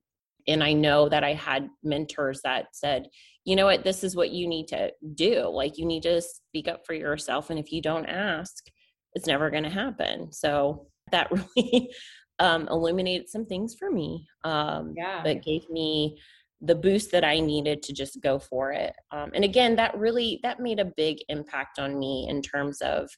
and 0.47 0.63
i 0.63 0.73
know 0.73 1.09
that 1.09 1.23
i 1.23 1.33
had 1.33 1.69
mentors 1.83 2.41
that 2.43 2.67
said 2.73 3.07
you 3.45 3.55
know 3.55 3.65
what 3.65 3.83
this 3.83 4.03
is 4.03 4.15
what 4.15 4.29
you 4.29 4.47
need 4.47 4.67
to 4.67 4.91
do 5.15 5.47
like 5.47 5.77
you 5.77 5.85
need 5.85 6.03
to 6.03 6.21
speak 6.21 6.67
up 6.67 6.85
for 6.85 6.93
yourself 6.93 7.49
and 7.49 7.59
if 7.59 7.71
you 7.71 7.81
don't 7.81 8.05
ask 8.05 8.65
it's 9.13 9.27
never 9.27 9.49
going 9.49 9.63
to 9.63 9.69
happen 9.69 10.31
so 10.31 10.87
that 11.11 11.31
really 11.55 11.91
um, 12.39 12.67
illuminated 12.69 13.29
some 13.29 13.45
things 13.45 13.75
for 13.77 13.91
me 13.91 14.27
um, 14.43 14.93
yeah. 14.95 15.21
that 15.23 15.43
gave 15.43 15.67
me 15.69 16.17
the 16.61 16.75
boost 16.75 17.11
that 17.11 17.23
i 17.23 17.39
needed 17.39 17.81
to 17.83 17.93
just 17.93 18.21
go 18.21 18.39
for 18.39 18.71
it. 18.71 18.93
Um, 19.11 19.31
and 19.33 19.43
again 19.43 19.75
that 19.75 19.97
really 19.97 20.39
that 20.43 20.59
made 20.59 20.79
a 20.79 20.85
big 20.85 21.17
impact 21.29 21.79
on 21.79 21.97
me 21.97 22.27
in 22.29 22.41
terms 22.41 22.81
of 22.81 23.09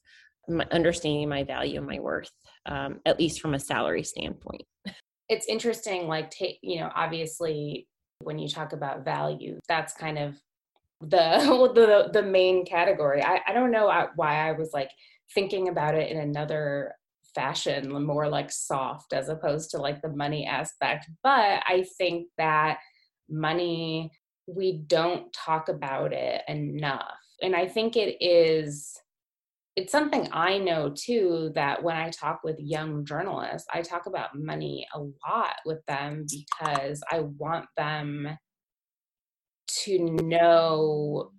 my 0.48 0.66
understanding 0.72 1.30
my 1.30 1.44
value 1.44 1.78
and 1.78 1.88
my 1.88 2.00
worth 2.00 2.32
um, 2.66 3.00
at 3.06 3.20
least 3.20 3.42
from 3.42 3.54
a 3.54 3.60
salary 3.60 4.04
standpoint. 4.04 4.64
It's 5.30 5.48
interesting 5.48 6.08
like 6.08 6.30
take 6.32 6.60
you 6.62 6.80
know 6.80 6.90
obviously 6.96 7.88
when 8.20 8.40
you 8.40 8.48
talk 8.48 8.74
about 8.74 9.04
value 9.04 9.60
that's 9.68 9.94
kind 9.94 10.18
of 10.18 10.36
the 11.02 11.72
the 11.76 12.10
the 12.14 12.24
main 12.24 12.66
category. 12.66 13.22
I 13.22 13.42
i 13.48 13.54
don't 13.54 13.72
know 13.72 14.08
why 14.16 14.48
i 14.48 14.52
was 14.54 14.72
like 14.74 14.90
thinking 15.34 15.68
about 15.70 15.96
it 15.96 16.12
in 16.12 16.18
another 16.18 16.94
fashion 17.36 17.92
more 18.06 18.30
like 18.30 18.52
soft 18.52 19.14
as 19.14 19.30
opposed 19.30 19.72
to 19.72 19.78
like 19.78 20.02
the 20.02 20.10
money 20.10 20.46
aspect 20.46 21.10
but 21.24 21.64
i 21.66 21.84
think 21.98 22.28
that 22.38 22.78
money 23.30 24.12
we 24.48 24.84
don't 24.88 25.32
talk 25.34 25.70
about 25.70 26.14
it 26.14 26.42
enough 26.48 27.18
and 27.42 27.56
i 27.56 27.68
think 27.68 27.96
it 27.96 28.18
is 28.20 29.00
it's 29.76 29.92
something 29.92 30.28
I 30.32 30.60
know 30.60 30.94
too 30.96 31.52
that 31.56 31.82
when 31.82 31.96
I 31.98 32.12
talk 32.12 32.42
with 32.44 32.60
young 32.60 33.06
journalists, 33.06 33.68
I 33.74 33.82
talk 33.82 34.06
about 34.06 34.38
money 34.38 34.86
a 34.94 35.00
lot 35.00 35.56
with 35.66 35.84
them 35.88 36.26
because 36.30 37.02
I 37.10 37.22
want 37.22 37.66
them 37.76 38.38
to 39.86 40.00
know 40.00 41.32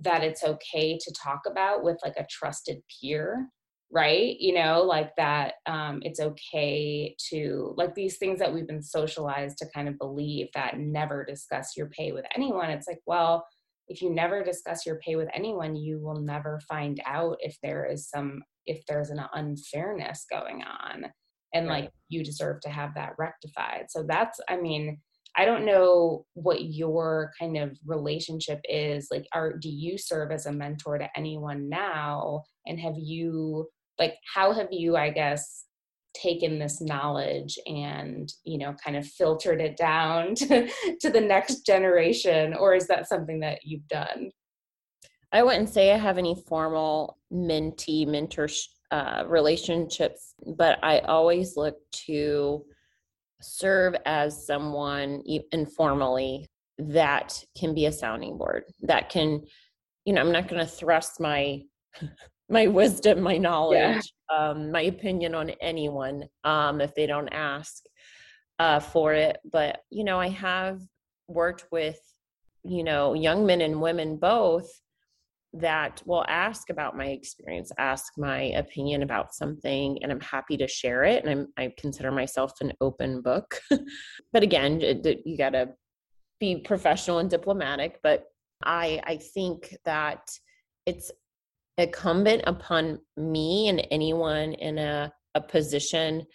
that 0.00 0.24
it's 0.24 0.42
okay 0.42 0.98
to 0.98 1.14
talk 1.14 1.42
about 1.46 1.84
with 1.84 1.98
like 2.04 2.16
a 2.16 2.26
trusted 2.28 2.78
peer 2.88 3.48
right? 3.90 4.36
You 4.38 4.54
know 4.54 4.82
like 4.82 5.14
that 5.16 5.54
um 5.66 6.00
it's 6.02 6.20
okay 6.20 7.16
to 7.30 7.74
like 7.76 7.94
these 7.94 8.18
things 8.18 8.38
that 8.38 8.52
we've 8.52 8.66
been 8.66 8.82
socialized 8.82 9.58
to 9.58 9.70
kind 9.74 9.88
of 9.88 9.98
believe 9.98 10.48
that 10.54 10.78
never 10.78 11.24
discuss 11.24 11.76
your 11.76 11.86
pay 11.86 12.12
with 12.12 12.24
anyone. 12.34 12.70
It's 12.70 12.88
like 12.88 13.00
well 13.06 13.46
if 13.88 14.02
you 14.02 14.10
never 14.10 14.44
discuss 14.44 14.84
your 14.84 14.96
pay 14.96 15.16
with 15.16 15.28
anyone 15.32 15.74
you 15.74 15.98
will 15.98 16.20
never 16.20 16.60
find 16.68 17.00
out 17.06 17.38
if 17.40 17.56
there 17.62 17.86
is 17.86 18.08
some 18.08 18.42
if 18.66 18.84
there's 18.86 19.10
an 19.10 19.20
unfairness 19.34 20.26
going 20.30 20.62
on 20.62 21.06
and 21.54 21.68
right. 21.68 21.84
like 21.84 21.90
you 22.08 22.22
deserve 22.22 22.60
to 22.60 22.68
have 22.68 22.94
that 22.94 23.14
rectified. 23.18 23.86
So 23.88 24.04
that's 24.06 24.38
i 24.48 24.56
mean 24.56 24.98
i 25.36 25.44
don't 25.44 25.64
know 25.64 26.24
what 26.34 26.64
your 26.64 27.32
kind 27.38 27.56
of 27.56 27.76
relationship 27.86 28.60
is. 28.64 29.08
Like 29.10 29.26
are 29.32 29.56
do 29.56 29.68
you 29.68 29.98
serve 29.98 30.32
as 30.32 30.46
a 30.46 30.52
mentor 30.52 30.98
to 30.98 31.08
anyone 31.16 31.68
now? 31.68 32.42
And 32.66 32.78
have 32.80 32.96
you 32.96 33.68
like 33.98 34.14
how 34.34 34.52
have 34.52 34.68
you 34.70 34.96
i 34.96 35.10
guess 35.10 35.64
taken 36.14 36.58
this 36.58 36.80
knowledge 36.80 37.58
and 37.66 38.32
you 38.44 38.58
know 38.58 38.74
kind 38.84 38.96
of 38.96 39.06
filtered 39.06 39.60
it 39.60 39.76
down 39.76 40.34
to, 40.34 40.68
to 41.00 41.10
the 41.10 41.20
next 41.20 41.66
generation 41.66 42.54
or 42.54 42.74
is 42.74 42.86
that 42.86 43.08
something 43.08 43.40
that 43.40 43.60
you've 43.64 43.86
done? 43.88 44.30
I 45.30 45.42
wouldn't 45.42 45.68
say 45.68 45.92
i 45.92 45.98
have 45.98 46.16
any 46.16 46.34
formal 46.48 47.18
mentee 47.32 48.06
mentor 48.06 48.48
uh, 48.90 49.24
relationships 49.26 50.34
but 50.56 50.78
i 50.82 51.00
always 51.00 51.56
look 51.56 51.76
to 51.92 52.64
serve 53.42 53.94
as 54.06 54.46
someone 54.46 55.22
informally 55.52 56.46
that 56.78 57.44
can 57.58 57.74
be 57.74 57.84
a 57.84 57.92
sounding 57.92 58.38
board 58.38 58.64
that 58.80 59.10
can 59.10 59.42
you 60.06 60.14
know 60.14 60.22
i'm 60.22 60.32
not 60.32 60.48
going 60.48 60.60
to 60.60 60.66
thrust 60.66 61.20
my 61.20 61.60
my 62.48 62.66
wisdom, 62.66 63.20
my 63.20 63.36
knowledge, 63.36 64.12
yeah. 64.30 64.50
um, 64.50 64.70
my 64.70 64.82
opinion 64.82 65.34
on 65.34 65.50
anyone 65.60 66.24
um, 66.44 66.80
if 66.80 66.94
they 66.94 67.06
don't 67.06 67.28
ask 67.28 67.84
uh, 68.58 68.80
for 68.80 69.12
it. 69.12 69.38
But, 69.50 69.80
you 69.90 70.04
know, 70.04 70.18
I 70.18 70.28
have 70.28 70.80
worked 71.28 71.66
with, 71.70 72.00
you 72.64 72.82
know, 72.82 73.14
young 73.14 73.44
men 73.46 73.60
and 73.60 73.80
women 73.80 74.16
both 74.16 74.68
that 75.54 76.02
will 76.04 76.24
ask 76.28 76.70
about 76.70 76.96
my 76.96 77.06
experience, 77.06 77.72
ask 77.78 78.12
my 78.18 78.42
opinion 78.42 79.02
about 79.02 79.34
something, 79.34 79.98
and 80.02 80.12
I'm 80.12 80.20
happy 80.20 80.56
to 80.58 80.68
share 80.68 81.04
it. 81.04 81.24
And 81.24 81.30
I'm, 81.30 81.46
I 81.56 81.72
consider 81.78 82.10
myself 82.10 82.52
an 82.60 82.72
open 82.80 83.22
book. 83.22 83.60
but 84.32 84.42
again, 84.42 84.80
it, 84.82 85.20
you 85.24 85.36
got 85.38 85.50
to 85.50 85.70
be 86.38 86.60
professional 86.60 87.18
and 87.18 87.30
diplomatic. 87.30 87.98
But 88.02 88.24
I, 88.62 89.00
I 89.04 89.16
think 89.16 89.74
that 89.84 90.28
it's 90.86 91.10
incumbent 91.78 92.42
upon 92.46 92.98
me 93.16 93.68
and 93.68 93.86
anyone 93.90 94.52
in 94.54 94.78
a, 94.78 95.12
a 95.34 95.40
position 95.40 96.26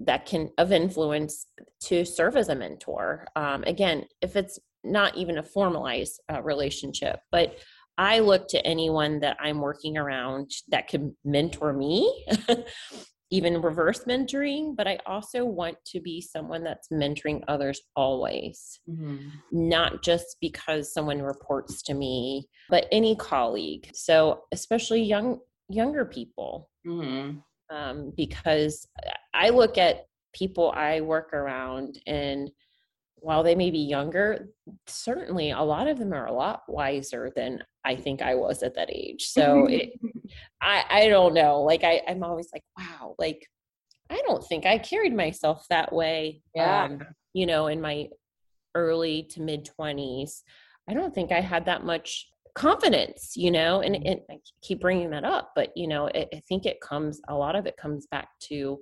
that 0.00 0.26
can 0.26 0.50
of 0.58 0.70
influence 0.70 1.46
to 1.84 2.04
serve 2.04 2.36
as 2.36 2.50
a 2.50 2.54
mentor. 2.54 3.26
Um, 3.36 3.64
again 3.64 4.04
if 4.20 4.36
it's 4.36 4.58
not 4.84 5.16
even 5.16 5.38
a 5.38 5.42
formalized 5.42 6.20
uh, 6.32 6.42
relationship 6.42 7.20
but 7.32 7.58
i 7.96 8.20
look 8.20 8.46
to 8.48 8.64
anyone 8.64 9.18
that 9.20 9.36
i'm 9.40 9.60
working 9.60 9.96
around 9.96 10.50
that 10.68 10.88
can 10.88 11.16
mentor 11.24 11.72
me 11.72 12.24
even 13.30 13.60
reverse 13.60 14.04
mentoring, 14.04 14.74
but 14.74 14.88
I 14.88 14.98
also 15.06 15.44
want 15.44 15.76
to 15.86 16.00
be 16.00 16.20
someone 16.20 16.64
that's 16.64 16.88
mentoring 16.88 17.42
others 17.46 17.80
always, 17.94 18.80
mm-hmm. 18.88 19.28
not 19.52 20.02
just 20.02 20.36
because 20.40 20.92
someone 20.92 21.20
reports 21.20 21.82
to 21.82 21.94
me, 21.94 22.48
but 22.70 22.86
any 22.90 23.16
colleague. 23.16 23.90
So, 23.94 24.42
especially 24.52 25.02
young 25.02 25.40
younger 25.68 26.04
people, 26.04 26.70
mm-hmm. 26.86 27.38
um, 27.74 28.12
because 28.16 28.88
I 29.34 29.50
look 29.50 29.76
at 29.76 30.06
people 30.34 30.72
I 30.74 31.00
work 31.00 31.32
around 31.32 32.00
and 32.06 32.50
while 33.20 33.42
they 33.42 33.54
may 33.54 33.70
be 33.70 33.78
younger, 33.78 34.48
certainly 34.86 35.50
a 35.50 35.60
lot 35.60 35.88
of 35.88 35.98
them 35.98 36.12
are 36.12 36.26
a 36.26 36.32
lot 36.32 36.62
wiser 36.68 37.30
than 37.34 37.62
I 37.84 37.96
think 37.96 38.22
I 38.22 38.34
was 38.34 38.62
at 38.62 38.74
that 38.74 38.90
age. 38.90 39.26
So 39.26 39.66
it, 39.66 39.92
I 40.60 40.84
I 40.88 41.08
don't 41.08 41.34
know. 41.34 41.62
Like 41.62 41.84
I 41.84 42.02
I'm 42.06 42.22
always 42.22 42.48
like, 42.52 42.64
wow, 42.76 43.14
like 43.18 43.46
I 44.10 44.22
don't 44.26 44.44
think 44.44 44.66
I 44.66 44.78
carried 44.78 45.14
myself 45.14 45.66
that 45.70 45.92
way. 45.92 46.42
Yeah. 46.54 46.84
Um, 46.84 47.00
you 47.34 47.46
know, 47.46 47.66
in 47.66 47.80
my 47.80 48.08
early 48.74 49.24
to 49.30 49.42
mid 49.42 49.68
20s, 49.78 50.42
I 50.88 50.94
don't 50.94 51.14
think 51.14 51.32
I 51.32 51.40
had 51.40 51.66
that 51.66 51.84
much 51.84 52.28
confidence, 52.54 53.36
you 53.36 53.50
know, 53.50 53.80
and, 53.80 53.94
and 53.94 54.20
I 54.30 54.38
keep 54.62 54.80
bringing 54.80 55.10
that 55.10 55.24
up, 55.24 55.52
but, 55.54 55.70
you 55.76 55.86
know, 55.86 56.06
it, 56.06 56.28
I 56.34 56.40
think 56.48 56.66
it 56.66 56.80
comes, 56.80 57.20
a 57.28 57.34
lot 57.34 57.54
of 57.54 57.66
it 57.66 57.76
comes 57.76 58.06
back 58.06 58.28
to, 58.44 58.78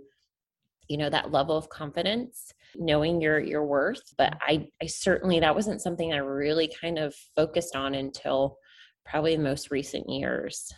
you 0.89 0.97
know, 0.97 1.11
that 1.11 1.33
level 1.33 1.57
of 1.57 1.69
confidence, 1.69 2.53
knowing 2.79 3.21
your, 3.21 3.39
your 3.39 3.65
worth. 3.65 4.03
But 4.19 4.37
I, 4.41 4.69
I 4.83 4.87
certainly, 4.87 5.41
that 5.41 5.55
wasn't 5.55 5.83
something 5.83 6.13
I 6.13 6.19
really 6.19 6.71
kind 6.81 6.99
of 6.99 7.15
focused 7.35 7.77
on 7.77 7.95
until 7.95 8.59
probably 9.05 9.37
the 9.37 9.43
most 9.43 9.71
recent 9.71 10.09
years. 10.09 10.73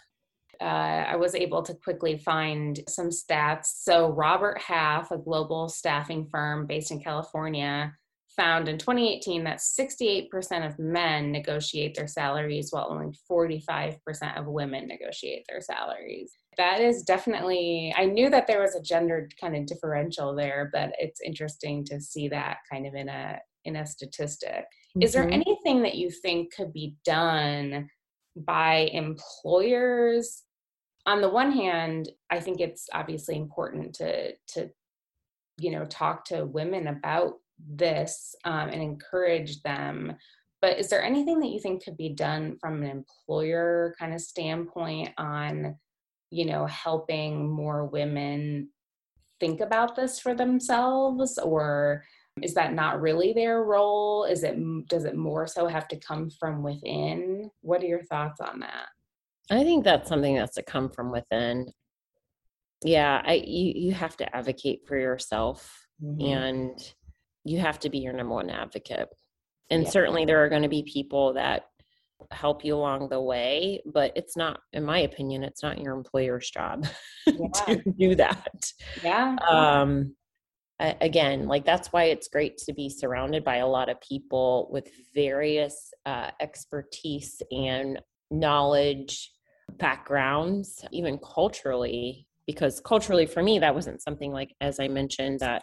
Uh, 0.60 0.64
I 0.64 1.16
was 1.16 1.34
able 1.34 1.62
to 1.62 1.74
quickly 1.74 2.18
find 2.18 2.80
some 2.88 3.10
stats. 3.10 3.66
So, 3.66 4.08
Robert 4.08 4.60
Half, 4.60 5.12
a 5.12 5.18
global 5.18 5.68
staffing 5.68 6.26
firm 6.26 6.66
based 6.66 6.90
in 6.90 7.00
California, 7.00 7.92
found 8.38 8.68
in 8.68 8.78
2018 8.78 9.44
that 9.44 9.58
68% 9.58 10.66
of 10.66 10.78
men 10.78 11.32
negotiate 11.32 11.94
their 11.94 12.06
salaries 12.06 12.68
while 12.70 12.88
only 12.90 13.12
45% 13.30 13.98
of 14.38 14.46
women 14.46 14.86
negotiate 14.86 15.44
their 15.48 15.60
salaries. 15.60 16.32
That 16.58 16.80
is 16.80 17.02
definitely, 17.02 17.94
I 17.96 18.04
knew 18.04 18.30
that 18.30 18.46
there 18.46 18.60
was 18.60 18.74
a 18.74 18.82
gendered 18.82 19.32
kind 19.40 19.56
of 19.56 19.66
differential 19.66 20.34
there, 20.34 20.70
but 20.72 20.90
it's 20.98 21.20
interesting 21.20 21.84
to 21.86 22.00
see 22.00 22.28
that 22.28 22.58
kind 22.70 22.86
of 22.86 22.94
in 22.94 23.08
a 23.08 23.38
in 23.64 23.76
a 23.76 23.86
statistic. 23.86 24.64
Mm-hmm. 24.64 25.02
Is 25.02 25.12
there 25.12 25.24
mm-hmm. 25.24 25.42
anything 25.42 25.82
that 25.82 25.94
you 25.94 26.10
think 26.10 26.52
could 26.54 26.72
be 26.72 26.96
done 27.04 27.88
by 28.36 28.90
employers? 28.92 30.42
On 31.06 31.20
the 31.20 31.28
one 31.28 31.52
hand, 31.52 32.10
I 32.30 32.40
think 32.40 32.60
it's 32.60 32.88
obviously 32.92 33.36
important 33.36 33.94
to 33.96 34.32
to 34.54 34.70
you 35.60 35.70
know 35.70 35.84
talk 35.84 36.24
to 36.26 36.44
women 36.44 36.88
about 36.88 37.34
this 37.66 38.34
um, 38.44 38.68
and 38.68 38.82
encourage 38.82 39.62
them. 39.62 40.14
But 40.60 40.78
is 40.78 40.88
there 40.88 41.04
anything 41.04 41.38
that 41.40 41.50
you 41.50 41.60
think 41.60 41.84
could 41.84 41.96
be 41.96 42.10
done 42.10 42.56
from 42.60 42.82
an 42.82 42.90
employer 42.90 43.94
kind 43.98 44.12
of 44.12 44.20
standpoint 44.20 45.10
on, 45.16 45.76
you 46.30 46.44
know, 46.46 46.66
helping 46.66 47.50
more 47.50 47.84
women 47.86 48.68
think 49.40 49.60
about 49.60 49.96
this 49.96 50.18
for 50.18 50.34
themselves 50.34 51.38
or 51.38 52.04
is 52.42 52.54
that 52.54 52.72
not 52.72 53.00
really 53.00 53.32
their 53.32 53.64
role 53.64 54.24
is 54.24 54.44
it 54.44 54.56
does 54.88 55.04
it 55.04 55.16
more 55.16 55.46
so 55.46 55.66
have 55.66 55.88
to 55.88 55.96
come 55.96 56.30
from 56.30 56.62
within 56.62 57.50
what 57.62 57.82
are 57.82 57.86
your 57.86 58.02
thoughts 58.04 58.40
on 58.40 58.60
that 58.60 58.86
i 59.50 59.62
think 59.64 59.82
that's 59.84 60.08
something 60.08 60.36
that's 60.36 60.54
to 60.54 60.62
come 60.62 60.88
from 60.88 61.10
within 61.10 61.66
yeah 62.84 63.22
i 63.24 63.34
you, 63.44 63.72
you 63.76 63.92
have 63.92 64.16
to 64.16 64.36
advocate 64.36 64.80
for 64.86 64.96
yourself 64.96 65.88
mm-hmm. 66.00 66.20
and 66.20 66.94
you 67.48 67.58
have 67.58 67.78
to 67.80 67.90
be 67.90 67.98
your 67.98 68.12
number 68.12 68.34
one 68.34 68.50
advocate. 68.50 69.08
And 69.70 69.84
yeah. 69.84 69.90
certainly 69.90 70.24
there 70.24 70.42
are 70.44 70.48
going 70.48 70.62
to 70.62 70.68
be 70.68 70.82
people 70.82 71.34
that 71.34 71.64
help 72.30 72.64
you 72.64 72.74
along 72.74 73.08
the 73.08 73.20
way, 73.20 73.82
but 73.86 74.12
it's 74.16 74.36
not, 74.36 74.60
in 74.72 74.84
my 74.84 75.00
opinion, 75.00 75.42
it's 75.42 75.62
not 75.62 75.80
your 75.80 75.94
employer's 75.94 76.50
job 76.50 76.86
yeah. 77.26 77.48
to 77.66 77.82
do 77.98 78.14
that. 78.14 78.72
Yeah. 79.02 79.36
Um, 79.48 80.14
again, 80.80 81.46
like 81.46 81.64
that's 81.64 81.88
why 81.88 82.04
it's 82.04 82.28
great 82.28 82.56
to 82.58 82.72
be 82.72 82.88
surrounded 82.88 83.44
by 83.44 83.56
a 83.56 83.66
lot 83.66 83.88
of 83.88 84.00
people 84.00 84.68
with 84.70 84.88
various 85.14 85.92
uh, 86.06 86.30
expertise 86.40 87.42
and 87.50 88.00
knowledge 88.30 89.30
backgrounds, 89.78 90.84
even 90.92 91.18
culturally, 91.18 92.26
because 92.46 92.80
culturally 92.80 93.26
for 93.26 93.42
me, 93.42 93.58
that 93.58 93.74
wasn't 93.74 94.02
something 94.02 94.32
like, 94.32 94.54
as 94.60 94.80
I 94.80 94.88
mentioned, 94.88 95.40
that 95.40 95.62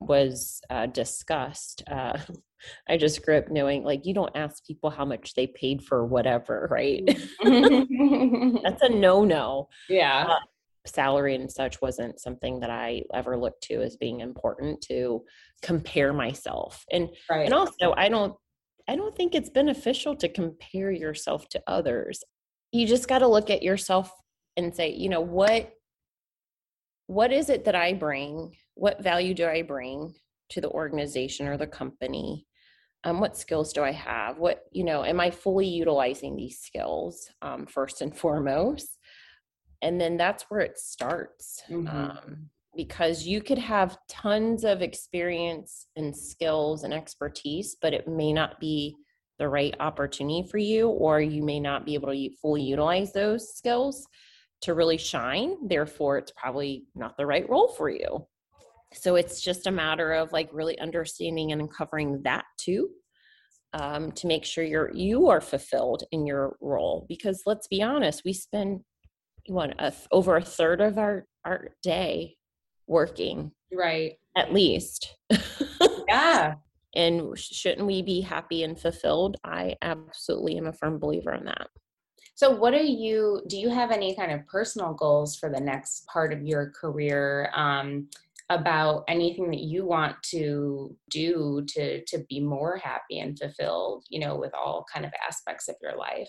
was 0.00 0.60
uh, 0.70 0.86
discussed. 0.86 1.82
Uh, 1.90 2.18
I 2.88 2.98
just 2.98 3.24
grew 3.24 3.38
up 3.38 3.50
knowing 3.50 3.84
like 3.84 4.04
you 4.04 4.12
don't 4.12 4.36
ask 4.36 4.64
people 4.66 4.90
how 4.90 5.04
much 5.04 5.34
they 5.34 5.46
paid 5.46 5.82
for 5.82 6.04
whatever, 6.04 6.68
right? 6.70 7.06
Mm-hmm. 7.42 8.56
That's 8.62 8.82
a 8.82 8.88
no 8.90 9.24
no. 9.24 9.68
Yeah. 9.88 10.26
Uh, 10.28 10.38
salary 10.86 11.34
and 11.34 11.50
such 11.50 11.80
wasn't 11.80 12.20
something 12.20 12.60
that 12.60 12.70
I 12.70 13.02
ever 13.12 13.36
looked 13.36 13.62
to 13.64 13.82
as 13.82 13.96
being 13.96 14.20
important 14.20 14.80
to 14.88 15.22
compare 15.62 16.12
myself. 16.12 16.84
And 16.90 17.08
right. 17.30 17.44
and 17.44 17.54
also 17.54 17.94
I 17.96 18.08
don't 18.08 18.34
I 18.88 18.96
don't 18.96 19.14
think 19.14 19.34
it's 19.34 19.50
beneficial 19.50 20.16
to 20.16 20.28
compare 20.28 20.90
yourself 20.90 21.48
to 21.50 21.62
others. 21.66 22.24
You 22.72 22.86
just 22.86 23.08
got 23.08 23.18
to 23.18 23.28
look 23.28 23.48
at 23.48 23.62
yourself 23.62 24.12
and 24.56 24.74
say, 24.74 24.92
you 24.92 25.08
know, 25.08 25.20
what 25.20 25.72
what 27.06 27.32
is 27.32 27.50
it 27.50 27.64
that 27.64 27.74
I 27.74 27.92
bring 27.92 28.54
what 28.80 29.02
value 29.02 29.34
do 29.34 29.46
I 29.46 29.60
bring 29.60 30.14
to 30.48 30.60
the 30.62 30.70
organization 30.70 31.46
or 31.46 31.58
the 31.58 31.66
company? 31.66 32.46
Um, 33.04 33.20
what 33.20 33.36
skills 33.36 33.74
do 33.74 33.82
I 33.82 33.92
have? 33.92 34.38
What, 34.38 34.62
you 34.72 34.84
know, 34.84 35.04
am 35.04 35.20
I 35.20 35.30
fully 35.30 35.68
utilizing 35.68 36.34
these 36.34 36.60
skills 36.60 37.28
um, 37.42 37.66
first 37.66 38.00
and 38.00 38.16
foremost? 38.24 38.88
And 39.82 40.00
then 40.00 40.16
that's 40.16 40.44
where 40.48 40.60
it 40.60 40.78
starts. 40.78 41.60
Mm-hmm. 41.68 41.88
Um, 41.88 42.48
because 42.74 43.26
you 43.26 43.42
could 43.42 43.58
have 43.58 43.98
tons 44.08 44.64
of 44.64 44.80
experience 44.80 45.86
and 45.96 46.16
skills 46.16 46.84
and 46.84 46.94
expertise, 46.94 47.76
but 47.82 47.92
it 47.92 48.08
may 48.08 48.32
not 48.32 48.58
be 48.60 48.96
the 49.38 49.48
right 49.48 49.74
opportunity 49.78 50.48
for 50.48 50.58
you, 50.58 50.88
or 50.88 51.20
you 51.20 51.42
may 51.42 51.60
not 51.60 51.84
be 51.84 51.92
able 51.92 52.12
to 52.12 52.30
fully 52.40 52.62
utilize 52.62 53.12
those 53.12 53.54
skills 53.54 54.06
to 54.62 54.72
really 54.72 54.98
shine. 54.98 55.68
Therefore, 55.68 56.16
it's 56.16 56.32
probably 56.34 56.84
not 56.94 57.18
the 57.18 57.26
right 57.26 57.48
role 57.50 57.68
for 57.68 57.90
you 57.90 58.26
so 58.92 59.16
it's 59.16 59.40
just 59.40 59.66
a 59.66 59.70
matter 59.70 60.12
of 60.12 60.32
like 60.32 60.48
really 60.52 60.78
understanding 60.78 61.52
and 61.52 61.60
uncovering 61.60 62.22
that 62.22 62.44
too 62.58 62.90
um, 63.72 64.12
to 64.12 64.26
make 64.26 64.44
sure 64.44 64.64
you're 64.64 64.90
you 64.92 65.28
are 65.28 65.40
fulfilled 65.40 66.04
in 66.10 66.26
your 66.26 66.56
role. 66.60 67.06
Because 67.08 67.42
let's 67.46 67.68
be 67.68 67.82
honest 67.82 68.22
we 68.24 68.32
spend 68.32 68.80
what 69.46 69.74
a, 69.80 69.92
over 70.12 70.36
a 70.36 70.44
third 70.44 70.80
of 70.80 70.98
our 70.98 71.26
our 71.44 71.70
day 71.82 72.36
working 72.86 73.52
right. 73.72 74.14
at 74.36 74.52
least. 74.52 75.16
Yeah. 76.08 76.54
And 76.96 77.38
shouldn't 77.38 77.86
we 77.86 78.02
be 78.02 78.20
happy 78.20 78.64
and 78.64 78.76
fulfilled? 78.76 79.36
I 79.44 79.76
absolutely 79.80 80.56
am 80.56 80.66
a 80.66 80.72
firm 80.72 80.98
believer 80.98 81.32
in 81.32 81.44
that. 81.44 81.68
So 82.34 82.50
what 82.50 82.74
are 82.74 82.82
you 82.82 83.42
do 83.46 83.58
you 83.58 83.68
have 83.68 83.90
any 83.90 84.16
kind 84.16 84.32
of 84.32 84.46
personal 84.46 84.94
goals 84.94 85.36
for 85.36 85.48
the 85.50 85.60
next 85.60 86.06
part 86.06 86.32
of 86.32 86.42
your 86.42 86.70
career? 86.70 87.52
Um, 87.54 88.08
about 88.50 89.04
anything 89.08 89.50
that 89.50 89.60
you 89.60 89.86
want 89.86 90.16
to 90.22 90.94
do 91.08 91.64
to 91.68 92.04
to 92.04 92.24
be 92.28 92.40
more 92.40 92.76
happy 92.76 93.20
and 93.20 93.38
fulfilled 93.38 94.04
you 94.10 94.20
know 94.20 94.36
with 94.36 94.52
all 94.54 94.84
kind 94.92 95.06
of 95.06 95.12
aspects 95.26 95.68
of 95.68 95.76
your 95.82 95.96
life? 95.96 96.28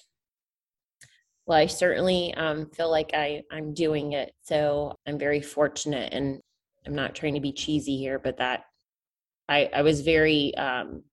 Well 1.45 1.57
i 1.57 1.65
certainly 1.65 2.33
um, 2.35 2.69
feel 2.69 2.89
like 2.89 3.11
i 3.13 3.41
i'm 3.51 3.73
doing 3.73 4.13
it 4.13 4.31
so 4.43 4.95
i'm 5.05 5.17
very 5.19 5.41
fortunate 5.41 6.13
and 6.13 6.39
i'm 6.85 6.95
not 6.95 7.15
trying 7.15 7.33
to 7.33 7.41
be 7.41 7.51
cheesy 7.51 7.97
here 7.97 8.19
but 8.19 8.37
that 8.37 8.63
i 9.49 9.69
i 9.73 9.81
was 9.81 10.01
very 10.01 10.55
um, 10.55 11.03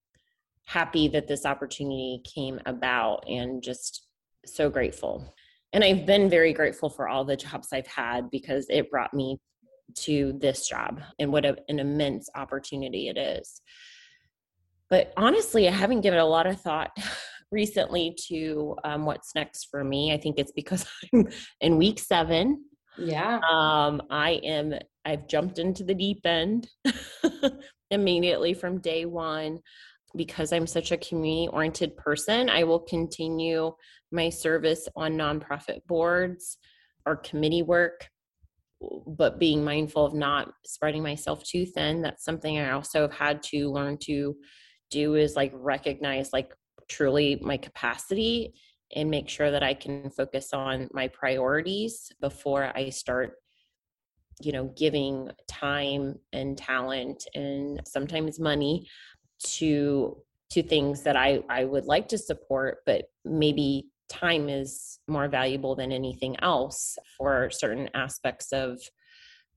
happy 0.69 1.07
that 1.07 1.27
this 1.27 1.47
opportunity 1.47 2.21
came 2.23 2.59
about 2.67 3.27
and 3.27 3.63
just 3.63 4.05
so 4.45 4.69
grateful. 4.69 5.33
And 5.73 5.83
I've 5.83 6.05
been 6.05 6.29
very 6.29 6.53
grateful 6.53 6.89
for 6.89 7.07
all 7.07 7.25
the 7.25 7.35
jobs 7.35 7.69
I've 7.73 7.87
had 7.87 8.29
because 8.29 8.67
it 8.69 8.91
brought 8.91 9.13
me 9.13 9.37
to 9.95 10.33
this 10.39 10.67
job 10.67 11.01
and 11.19 11.31
what 11.31 11.45
a, 11.45 11.55
an 11.67 11.79
immense 11.79 12.29
opportunity 12.35 13.09
it 13.09 13.17
is. 13.17 13.61
But 14.89 15.13
honestly, 15.17 15.67
I 15.67 15.71
haven't 15.71 16.01
given 16.01 16.19
a 16.19 16.25
lot 16.25 16.47
of 16.47 16.59
thought 16.59 16.91
recently 17.51 18.15
to 18.27 18.75
um, 18.83 19.05
what's 19.05 19.35
next 19.35 19.67
for 19.69 19.83
me. 19.83 20.13
I 20.13 20.17
think 20.17 20.37
it's 20.37 20.51
because 20.51 20.85
I'm 21.13 21.27
in 21.61 21.77
week 21.77 21.99
seven. 21.99 22.65
Yeah. 22.97 23.39
Um, 23.49 24.01
I 24.09 24.41
am, 24.43 24.73
I've 25.05 25.27
jumped 25.27 25.59
into 25.59 25.83
the 25.83 25.93
deep 25.93 26.25
end 26.25 26.67
immediately 27.91 28.53
from 28.53 28.81
day 28.81 29.05
one 29.05 29.59
because 30.15 30.51
I'm 30.51 30.67
such 30.67 30.91
a 30.91 30.97
community 30.97 31.47
oriented 31.49 31.95
person. 31.95 32.49
I 32.49 32.63
will 32.63 32.79
continue 32.79 33.73
my 34.11 34.29
service 34.29 34.87
on 34.95 35.13
nonprofit 35.13 35.85
boards 35.87 36.57
or 37.05 37.15
committee 37.15 37.61
work 37.61 38.09
but 39.07 39.39
being 39.39 39.63
mindful 39.63 40.05
of 40.05 40.13
not 40.13 40.53
spreading 40.65 41.03
myself 41.03 41.43
too 41.43 41.65
thin 41.65 42.01
that's 42.01 42.23
something 42.23 42.57
i 42.57 42.71
also 42.71 43.01
have 43.01 43.13
had 43.13 43.43
to 43.43 43.69
learn 43.69 43.97
to 43.97 44.35
do 44.89 45.15
is 45.15 45.35
like 45.35 45.51
recognize 45.53 46.31
like 46.31 46.53
truly 46.89 47.37
my 47.41 47.57
capacity 47.57 48.53
and 48.95 49.09
make 49.09 49.27
sure 49.27 49.51
that 49.51 49.63
i 49.63 49.73
can 49.73 50.09
focus 50.09 50.53
on 50.53 50.87
my 50.93 51.07
priorities 51.09 52.09
before 52.21 52.71
i 52.75 52.89
start 52.89 53.33
you 54.41 54.51
know 54.51 54.73
giving 54.77 55.29
time 55.47 56.15
and 56.31 56.57
talent 56.57 57.25
and 57.35 57.81
sometimes 57.85 58.39
money 58.39 58.87
to 59.43 60.17
to 60.49 60.63
things 60.63 61.03
that 61.03 61.15
i 61.17 61.39
i 61.49 61.65
would 61.65 61.85
like 61.85 62.07
to 62.07 62.17
support 62.17 62.79
but 62.85 63.05
maybe 63.25 63.89
time 64.09 64.49
is 64.49 64.99
more 65.07 65.27
valuable 65.27 65.75
than 65.75 65.91
anything 65.91 66.35
else 66.41 66.97
for 67.17 67.49
certain 67.51 67.89
aspects 67.93 68.51
of 68.51 68.79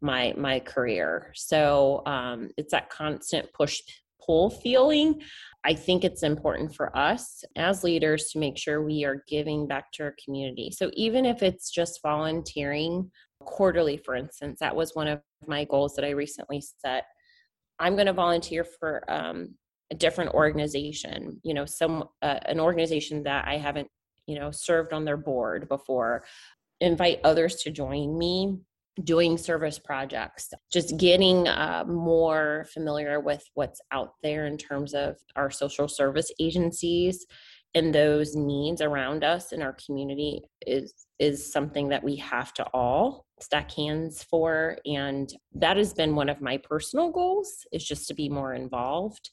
my 0.00 0.34
my 0.36 0.60
career. 0.60 1.32
So 1.34 2.02
um, 2.06 2.50
it's 2.56 2.72
that 2.72 2.90
constant 2.90 3.52
push 3.52 3.80
pull 4.24 4.50
feeling. 4.50 5.20
I 5.64 5.74
think 5.74 6.04
it's 6.04 6.22
important 6.22 6.74
for 6.74 6.96
us 6.96 7.44
as 7.56 7.84
leaders 7.84 8.30
to 8.32 8.38
make 8.38 8.58
sure 8.58 8.82
we 8.82 9.04
are 9.04 9.24
giving 9.28 9.66
back 9.66 9.92
to 9.92 10.04
our 10.04 10.14
community. 10.24 10.70
So 10.72 10.90
even 10.94 11.24
if 11.24 11.42
it's 11.42 11.70
just 11.70 12.00
volunteering 12.02 13.10
quarterly, 13.40 13.96
for 13.96 14.14
instance, 14.14 14.58
that 14.60 14.74
was 14.74 14.94
one 14.94 15.08
of 15.08 15.20
my 15.46 15.64
goals 15.64 15.94
that 15.94 16.04
I 16.04 16.10
recently 16.10 16.62
set. 16.84 17.04
I'm 17.78 17.94
going 17.94 18.06
to 18.06 18.12
volunteer 18.12 18.64
for 18.64 19.04
um, 19.10 19.54
a 19.90 19.94
different 19.94 20.32
organization, 20.32 21.40
you 21.42 21.54
know, 21.54 21.64
some 21.64 22.04
uh, 22.22 22.38
an 22.46 22.60
organization 22.60 23.22
that 23.24 23.46
I 23.46 23.56
haven't, 23.56 23.88
you 24.26 24.38
know, 24.38 24.50
served 24.50 24.92
on 24.92 25.04
their 25.04 25.16
board 25.16 25.68
before. 25.68 26.24
Invite 26.80 27.20
others 27.24 27.56
to 27.62 27.70
join 27.70 28.16
me 28.18 28.58
doing 29.04 29.38
service 29.38 29.78
projects, 29.78 30.52
just 30.70 30.96
getting 30.98 31.48
uh, 31.48 31.84
more 31.86 32.66
familiar 32.72 33.20
with 33.20 33.42
what's 33.54 33.80
out 33.90 34.12
there 34.22 34.46
in 34.46 34.58
terms 34.58 34.92
of 34.94 35.16
our 35.34 35.50
social 35.50 35.88
service 35.88 36.30
agencies 36.38 37.26
and 37.74 37.94
those 37.94 38.36
needs 38.36 38.80
around 38.82 39.24
us 39.24 39.52
in 39.52 39.62
our 39.62 39.76
community 39.84 40.42
is 40.66 40.94
is 41.18 41.52
something 41.52 41.88
that 41.88 42.02
we 42.02 42.16
have 42.16 42.52
to 42.52 42.64
all 42.74 43.26
stack 43.40 43.70
hands 43.72 44.22
for 44.22 44.76
and 44.84 45.32
that 45.54 45.76
has 45.76 45.92
been 45.92 46.14
one 46.14 46.28
of 46.28 46.40
my 46.40 46.58
personal 46.58 47.10
goals 47.10 47.66
is 47.72 47.84
just 47.84 48.06
to 48.08 48.14
be 48.14 48.28
more 48.28 48.54
involved 48.54 49.30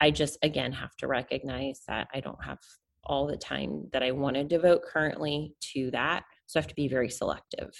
i 0.00 0.10
just 0.10 0.38
again 0.42 0.72
have 0.72 0.94
to 0.96 1.06
recognize 1.06 1.80
that 1.88 2.08
i 2.14 2.20
don't 2.20 2.42
have 2.44 2.58
all 3.04 3.26
the 3.26 3.36
time 3.36 3.88
that 3.92 4.02
i 4.02 4.10
want 4.10 4.36
to 4.36 4.44
devote 4.44 4.82
currently 4.82 5.54
to 5.60 5.90
that 5.90 6.24
so 6.46 6.58
i 6.58 6.60
have 6.60 6.68
to 6.68 6.74
be 6.74 6.88
very 6.88 7.08
selective 7.08 7.72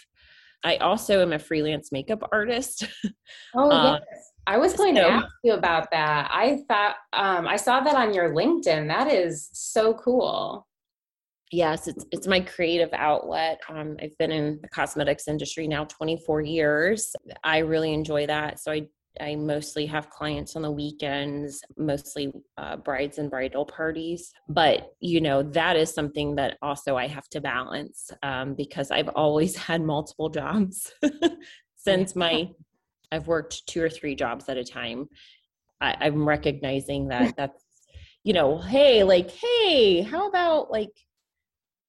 I 0.65 0.77
also 0.77 1.21
am 1.21 1.33
a 1.33 1.39
freelance 1.39 1.93
makeup 1.93 2.29
artist. 2.33 2.87
Oh, 3.55 3.71
um, 3.71 4.01
yes. 4.11 4.33
I 4.47 4.57
was 4.59 4.75
going 4.75 4.97
so, 4.97 5.03
to 5.03 5.09
ask 5.09 5.35
you 5.45 5.53
about 5.53 5.91
that. 5.91 6.31
I 6.33 6.63
thought 6.69 6.97
um, 7.13 7.47
I 7.47 7.57
saw 7.57 7.81
that 7.81 7.95
on 7.95 8.15
your 8.15 8.35
LinkedIn. 8.35 8.89
That 8.89 9.11
is 9.13 9.51
so 9.53 9.95
cool. 9.95 10.67
Yes, 11.51 11.87
it's 11.87 12.05
it's 12.11 12.27
my 12.27 12.41
creative 12.41 12.89
outlet. 12.93 13.61
Um, 13.69 13.97
I've 14.03 14.17
been 14.19 14.33
in 14.33 14.59
the 14.63 14.69
cosmetics 14.69 15.29
industry 15.29 15.69
now 15.69 15.85
24 15.85 16.41
years. 16.43 17.15
I 17.45 17.59
really 17.59 17.93
enjoy 17.93 18.27
that. 18.27 18.59
So 18.59 18.73
I 18.73 18.87
I 19.21 19.37
mostly 19.37 19.87
have 19.87 20.11
clients 20.11 20.57
on 20.57 20.63
the 20.63 20.71
weekends, 20.71 21.63
mostly 21.77 22.33
uh, 22.57 22.77
brides 22.77 23.19
and 23.19 23.31
bridal 23.31 23.65
parties. 23.67 24.33
But, 24.49 24.93
you 25.01 25.21
know, 25.21 25.43
that 25.43 25.77
is 25.77 25.93
something 25.93 26.35
that 26.37 26.57
also 26.63 26.97
I 26.97 27.07
have 27.07 27.29
to 27.31 27.41
balance 27.41 28.11
um, 28.23 28.55
because 28.55 28.91
I've 28.91 29.09
always 29.09 29.57
had 29.69 29.83
multiple 29.83 30.31
jobs 30.31 30.93
since 31.77 32.17
my, 32.17 32.49
I've 33.11 33.27
worked 33.27 33.67
two 33.67 33.83
or 33.83 33.91
three 33.91 34.15
jobs 34.15 34.49
at 34.49 34.57
a 34.57 34.65
time. 34.65 35.09
I, 35.81 35.97
I'm 36.01 36.27
recognizing 36.27 37.09
that 37.09 37.35
that's, 37.37 37.65
you 38.25 38.33
know, 38.33 38.59
hey, 38.59 39.03
like, 39.03 39.31
hey, 39.31 40.03
how 40.03 40.29
about 40.29 40.71
like, 40.71 40.93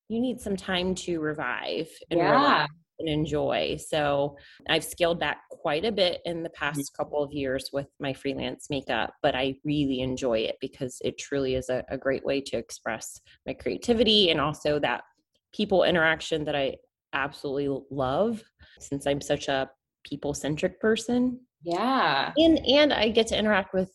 you 0.10 0.20
need 0.20 0.42
some 0.42 0.58
time 0.58 0.94
to 0.94 1.20
revive 1.20 1.90
and 2.12 2.20
yeah. 2.20 2.32
relax 2.32 2.74
and 3.04 3.10
enjoy. 3.10 3.78
So 3.78 4.38
I've 4.70 4.84
scaled 4.84 5.20
back 5.20 5.42
quite 5.50 5.86
a 5.86 5.92
bit 5.92 6.22
in 6.26 6.44
the 6.44 6.50
mm-hmm. 6.50 6.66
past 6.66 6.96
couple 6.98 7.22
of 7.22 7.32
years 7.32 7.70
with 7.74 7.88
my 8.00 8.14
freelance 8.14 8.68
makeup, 8.70 9.14
but 9.22 9.36
I 9.36 9.56
really 9.64 10.00
enjoy 10.02 10.40
it 10.40 10.58
because 10.62 10.98
it 11.04 11.18
truly 11.18 11.56
is 11.56 11.70
a, 11.70 11.84
a 11.90 11.98
great 11.98 12.26
way 12.26 12.42
to 12.42 12.58
express 12.58 13.20
my 13.46 13.54
creativity 13.54 14.30
and 14.30 14.40
also 14.40 14.80
that 14.80 15.04
people 15.54 15.84
interaction 15.84 16.46
that 16.46 16.56
I 16.56 16.78
absolutely 17.14 17.84
love 17.92 18.44
since 18.80 19.06
I'm 19.06 19.22
such 19.22 19.48
a 19.48 19.70
people 20.04 20.34
centric 20.34 20.80
person. 20.80 21.40
Yeah. 21.64 22.34
And 22.38 22.60
and 22.66 22.92
I 22.92 23.10
get 23.10 23.28
to 23.28 23.38
interact 23.38 23.74
with 23.74 23.92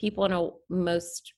people 0.00 0.24
in 0.24 0.32
a 0.32 0.50
most 0.70 1.34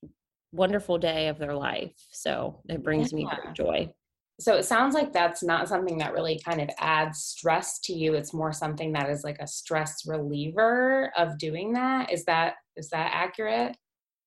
wonderful 0.52 0.98
day 0.98 1.28
of 1.28 1.38
their 1.38 1.54
life. 1.54 1.94
So 2.12 2.60
it 2.68 2.84
brings 2.84 3.10
yeah. 3.10 3.16
me 3.16 3.28
great 3.28 3.54
joy 3.54 3.94
so 4.40 4.56
it 4.56 4.64
sounds 4.64 4.94
like 4.94 5.12
that's 5.12 5.42
not 5.42 5.68
something 5.68 5.98
that 5.98 6.12
really 6.12 6.40
kind 6.44 6.60
of 6.60 6.68
adds 6.78 7.20
stress 7.20 7.78
to 7.80 7.92
you. 7.92 8.14
It's 8.14 8.34
more 8.34 8.52
something 8.52 8.92
that 8.92 9.08
is 9.08 9.22
like 9.22 9.38
a 9.38 9.46
stress 9.46 10.06
reliever 10.06 11.12
of 11.16 11.38
doing 11.38 11.72
that. 11.74 12.12
Is 12.12 12.24
that 12.24 12.54
is 12.76 12.88
that 12.90 13.10
accurate? 13.12 13.76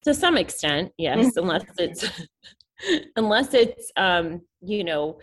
To 0.06 0.14
some 0.14 0.38
extent 0.38 0.92
yes 0.98 1.36
unless 1.36 1.66
it's 1.78 2.06
unless 3.18 3.54
it's 3.54 3.92
um 3.98 4.42
you 4.62 4.84
know 4.84 5.20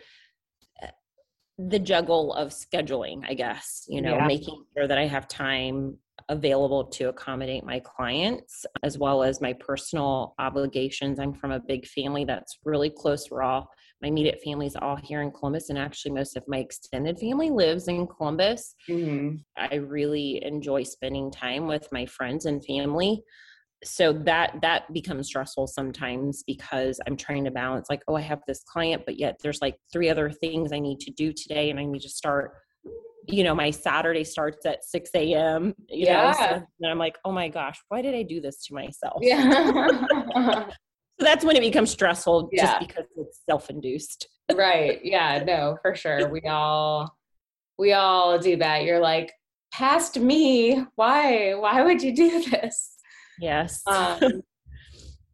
the 1.57 1.79
juggle 1.79 2.35
of 2.35 2.49
scheduling 2.49 3.23
i 3.29 3.33
guess 3.33 3.85
you 3.89 4.03
know 4.03 4.17
yeah. 4.17 4.27
making 4.27 4.65
sure 4.77 4.89
that 4.89 4.99
i 4.99 5.07
have 5.07 5.29
time 5.29 5.97
available 6.29 6.85
to 6.85 7.09
accommodate 7.09 7.65
my 7.65 7.81
clients 7.81 8.65
as 8.83 8.99
well 8.99 9.23
as 9.23 9.41
my 9.41 9.53
personal 9.55 10.35
obligations. 10.39 11.19
I'm 11.19 11.35
from 11.35 11.51
a 11.51 11.61
big 11.61 11.87
family 11.87 12.25
that's 12.25 12.59
really 12.65 12.91
close 12.91 13.31
we're 13.31 13.43
all 13.43 13.69
my 14.05 14.09
immediate 14.09 14.43
family's 14.45 14.77
all 14.77 14.97
here 14.97 15.23
in 15.23 15.31
Columbus, 15.31 15.71
and 15.71 15.79
actually, 15.79 16.13
most 16.13 16.37
of 16.37 16.45
my 16.47 16.59
extended 16.59 17.19
family 17.19 17.49
lives 17.49 17.89
in 17.89 18.07
Columbus. 18.07 18.75
Mm-hmm. 18.87 19.37
I 19.57 19.77
really 19.77 20.45
enjoy 20.45 20.83
spending 20.83 21.31
time 21.31 21.67
with 21.67 21.89
my 21.91 22.05
friends 22.05 22.45
and 22.45 22.63
family. 22.67 23.23
So 23.83 24.13
that 24.13 24.59
that 24.61 24.93
becomes 24.93 25.29
stressful 25.29 25.69
sometimes 25.69 26.45
because 26.47 27.01
I'm 27.07 27.17
trying 27.17 27.45
to 27.45 27.51
balance 27.51 27.87
like, 27.89 28.03
oh, 28.07 28.15
I 28.15 28.21
have 28.21 28.41
this 28.47 28.63
client, 28.65 29.05
but 29.07 29.19
yet 29.19 29.39
there's 29.43 29.63
like 29.63 29.77
three 29.91 30.11
other 30.11 30.31
things 30.31 30.71
I 30.71 30.81
need 30.81 31.01
to 31.01 31.11
do 31.11 31.33
today, 31.33 31.71
and 31.71 31.81
I 31.81 31.87
need 31.87 32.03
to 32.03 32.11
start 32.11 32.53
you 33.27 33.43
know, 33.43 33.55
my 33.55 33.71
Saturday 33.71 34.23
starts 34.23 34.67
at 34.67 34.85
6 34.85 35.11
a.m. 35.15 35.75
You 35.89 36.09
yeah. 36.09 36.27
know, 36.27 36.33
so, 36.35 36.67
and 36.81 36.91
I'm 36.91 36.99
like, 36.99 37.17
oh 37.25 37.33
my 37.33 37.49
gosh, 37.49 37.81
why 37.89 38.03
did 38.03 38.15
I 38.15 38.23
do 38.23 38.39
this 38.39 38.67
to 38.67 38.75
myself? 38.75 39.21
Yeah. 39.23 40.69
So 41.19 41.25
that's 41.25 41.45
when 41.45 41.57
it 41.57 41.61
becomes 41.61 41.91
stressful 41.91 42.49
yeah. 42.53 42.67
just 42.67 42.89
because 42.89 43.05
it's 43.17 43.41
self-induced. 43.49 44.29
right. 44.55 45.01
Yeah, 45.05 45.43
no, 45.47 45.79
for 45.81 45.95
sure. 45.95 46.29
We 46.29 46.43
all 46.43 47.15
we 47.79 47.93
all 47.93 48.39
do 48.39 48.57
that. 48.57 48.85
You're 48.85 49.01
like, 49.01 49.33
past 49.73 50.19
me, 50.19 50.85
why? 50.95 51.55
Why 51.55 51.83
would 51.83 52.03
you 52.03 52.15
do 52.15 52.43
this? 52.51 52.97
Yes. 53.41 53.83
Um, 53.87 54.43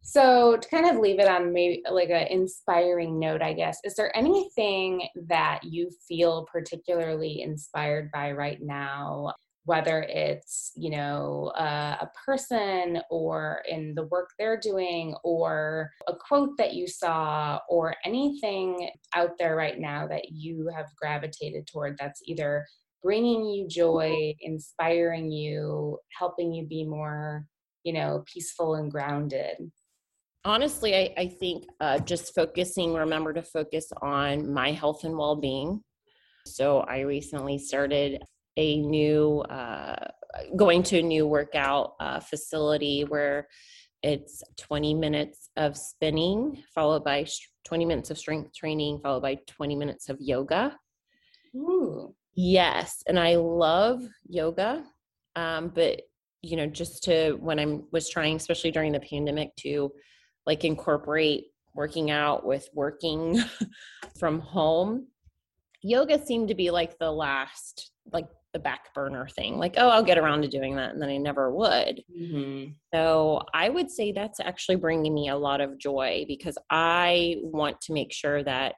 so 0.01 0.57
to 0.57 0.69
kind 0.69 0.89
of 0.89 0.97
leave 0.97 1.19
it 1.19 1.27
on 1.27 1.53
maybe 1.53 1.83
like 1.89 2.09
an 2.09 2.27
inspiring 2.27 3.19
note, 3.19 3.41
I 3.41 3.53
guess, 3.53 3.77
is 3.83 3.95
there 3.95 4.15
anything 4.17 5.07
that 5.27 5.59
you 5.63 5.89
feel 6.07 6.45
particularly 6.51 7.41
inspired 7.41 8.11
by 8.11 8.31
right 8.31 8.59
now 8.61 9.33
whether 9.65 10.05
it's 10.09 10.71
you 10.75 10.89
know 10.89 11.51
uh, 11.57 11.97
a 12.01 12.09
person 12.25 12.99
or 13.09 13.61
in 13.69 13.93
the 13.95 14.05
work 14.07 14.29
they're 14.39 14.59
doing 14.59 15.15
or 15.23 15.89
a 16.07 16.13
quote 16.15 16.57
that 16.57 16.73
you 16.73 16.87
saw 16.87 17.59
or 17.69 17.95
anything 18.05 18.89
out 19.15 19.31
there 19.37 19.55
right 19.55 19.79
now 19.79 20.07
that 20.07 20.31
you 20.31 20.69
have 20.75 20.87
gravitated 20.99 21.67
toward 21.67 21.95
that's 21.99 22.21
either 22.25 22.65
bringing 23.03 23.45
you 23.45 23.67
joy 23.67 24.33
inspiring 24.41 25.31
you 25.31 25.97
helping 26.17 26.53
you 26.53 26.65
be 26.65 26.83
more 26.83 27.45
you 27.83 27.93
know 27.93 28.23
peaceful 28.31 28.75
and 28.75 28.91
grounded? 28.91 29.57
Honestly 30.43 30.95
i, 30.95 31.13
I 31.17 31.27
think 31.27 31.65
uh, 31.79 31.99
just 31.99 32.33
focusing 32.33 32.95
remember 32.95 33.31
to 33.33 33.43
focus 33.43 33.91
on 34.01 34.51
my 34.51 34.71
health 34.71 35.03
and 35.03 35.15
well-being. 35.15 35.83
So 36.47 36.79
i 36.79 37.01
recently 37.01 37.59
started 37.59 38.23
a 38.57 38.79
new 38.79 39.39
uh, 39.41 40.07
going 40.55 40.83
to 40.83 40.99
a 40.99 41.03
new 41.03 41.27
workout 41.27 41.93
uh, 41.99 42.19
facility 42.19 43.03
where 43.03 43.47
it's 44.03 44.43
20 44.57 44.93
minutes 44.93 45.49
of 45.57 45.77
spinning 45.77 46.63
followed 46.73 47.03
by 47.03 47.25
20 47.65 47.85
minutes 47.85 48.09
of 48.09 48.17
strength 48.17 48.53
training 48.53 48.99
followed 49.01 49.21
by 49.21 49.37
20 49.47 49.75
minutes 49.75 50.09
of 50.09 50.17
yoga 50.19 50.75
Ooh. 51.55 52.13
yes 52.33 53.03
and 53.07 53.19
i 53.19 53.35
love 53.35 54.01
yoga 54.27 54.83
um, 55.35 55.71
but 55.73 56.01
you 56.41 56.57
know 56.57 56.65
just 56.65 57.03
to 57.03 57.33
when 57.33 57.59
i 57.59 57.79
was 57.91 58.09
trying 58.09 58.35
especially 58.35 58.71
during 58.71 58.91
the 58.91 58.99
pandemic 58.99 59.55
to 59.55 59.91
like 60.47 60.65
incorporate 60.65 61.45
working 61.75 62.09
out 62.09 62.45
with 62.45 62.67
working 62.73 63.39
from 64.19 64.39
home 64.39 65.07
yoga 65.83 66.23
seemed 66.25 66.47
to 66.47 66.55
be 66.55 66.71
like 66.71 66.97
the 66.97 67.11
last 67.11 67.91
like 68.11 68.27
the 68.53 68.59
back 68.59 68.93
burner 68.93 69.27
thing 69.27 69.57
like 69.57 69.75
oh 69.77 69.89
i'll 69.89 70.03
get 70.03 70.17
around 70.17 70.41
to 70.41 70.47
doing 70.47 70.75
that 70.75 70.91
and 70.91 71.01
then 71.01 71.09
i 71.09 71.17
never 71.17 71.53
would. 71.53 72.03
Mm-hmm. 72.15 72.71
so 72.93 73.41
i 73.53 73.69
would 73.69 73.89
say 73.89 74.11
that's 74.11 74.39
actually 74.39 74.75
bringing 74.75 75.13
me 75.13 75.29
a 75.29 75.37
lot 75.37 75.61
of 75.61 75.77
joy 75.77 76.25
because 76.27 76.57
i 76.69 77.37
want 77.41 77.79
to 77.81 77.93
make 77.93 78.11
sure 78.11 78.43
that 78.43 78.75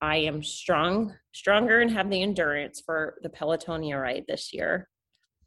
i 0.00 0.16
am 0.16 0.42
strong 0.42 1.14
stronger 1.32 1.80
and 1.80 1.90
have 1.90 2.10
the 2.10 2.22
endurance 2.22 2.82
for 2.84 3.18
the 3.22 3.28
pelotonia 3.28 4.00
ride 4.00 4.24
this 4.28 4.52
year 4.52 4.88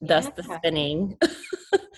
thus 0.05 0.29
the 0.35 0.43
spinning. 0.43 1.17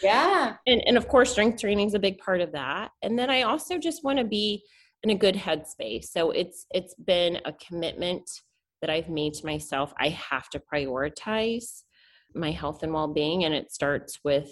Yeah. 0.03 0.57
And, 0.67 0.81
and 0.85 0.97
of 0.97 1.07
course 1.07 1.31
strength 1.31 1.61
training 1.61 1.87
is 1.87 1.93
a 1.93 1.99
big 1.99 2.17
part 2.17 2.41
of 2.41 2.51
that. 2.51 2.91
And 3.01 3.17
then 3.17 3.29
i 3.29 3.43
also 3.43 3.77
just 3.77 4.03
want 4.03 4.19
to 4.19 4.25
be 4.25 4.61
in 5.03 5.09
a 5.11 5.15
good 5.15 5.35
headspace. 5.35 6.05
So 6.05 6.31
it's 6.31 6.65
it's 6.71 6.93
been 6.95 7.39
a 7.45 7.53
commitment 7.53 8.29
that 8.85 8.93
I've 8.93 9.09
made 9.09 9.33
to 9.33 9.45
myself, 9.47 9.93
I 9.99 10.09
have 10.09 10.47
to 10.51 10.61
prioritize 10.71 11.81
my 12.35 12.51
health 12.51 12.83
and 12.83 12.93
well-being 12.93 13.43
and 13.43 13.53
it 13.53 13.71
starts 13.71 14.19
with 14.23 14.49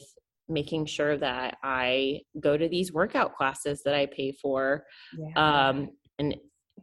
making 0.49 0.87
sure 0.87 1.17
that 1.17 1.57
I 1.63 2.21
go 2.39 2.57
to 2.57 2.67
these 2.67 2.91
workout 2.91 3.35
classes 3.35 3.83
that 3.85 3.93
I 3.93 4.07
pay 4.07 4.31
for. 4.41 4.85
Yeah. 5.15 5.33
Um, 5.69 5.89
and 6.17 6.35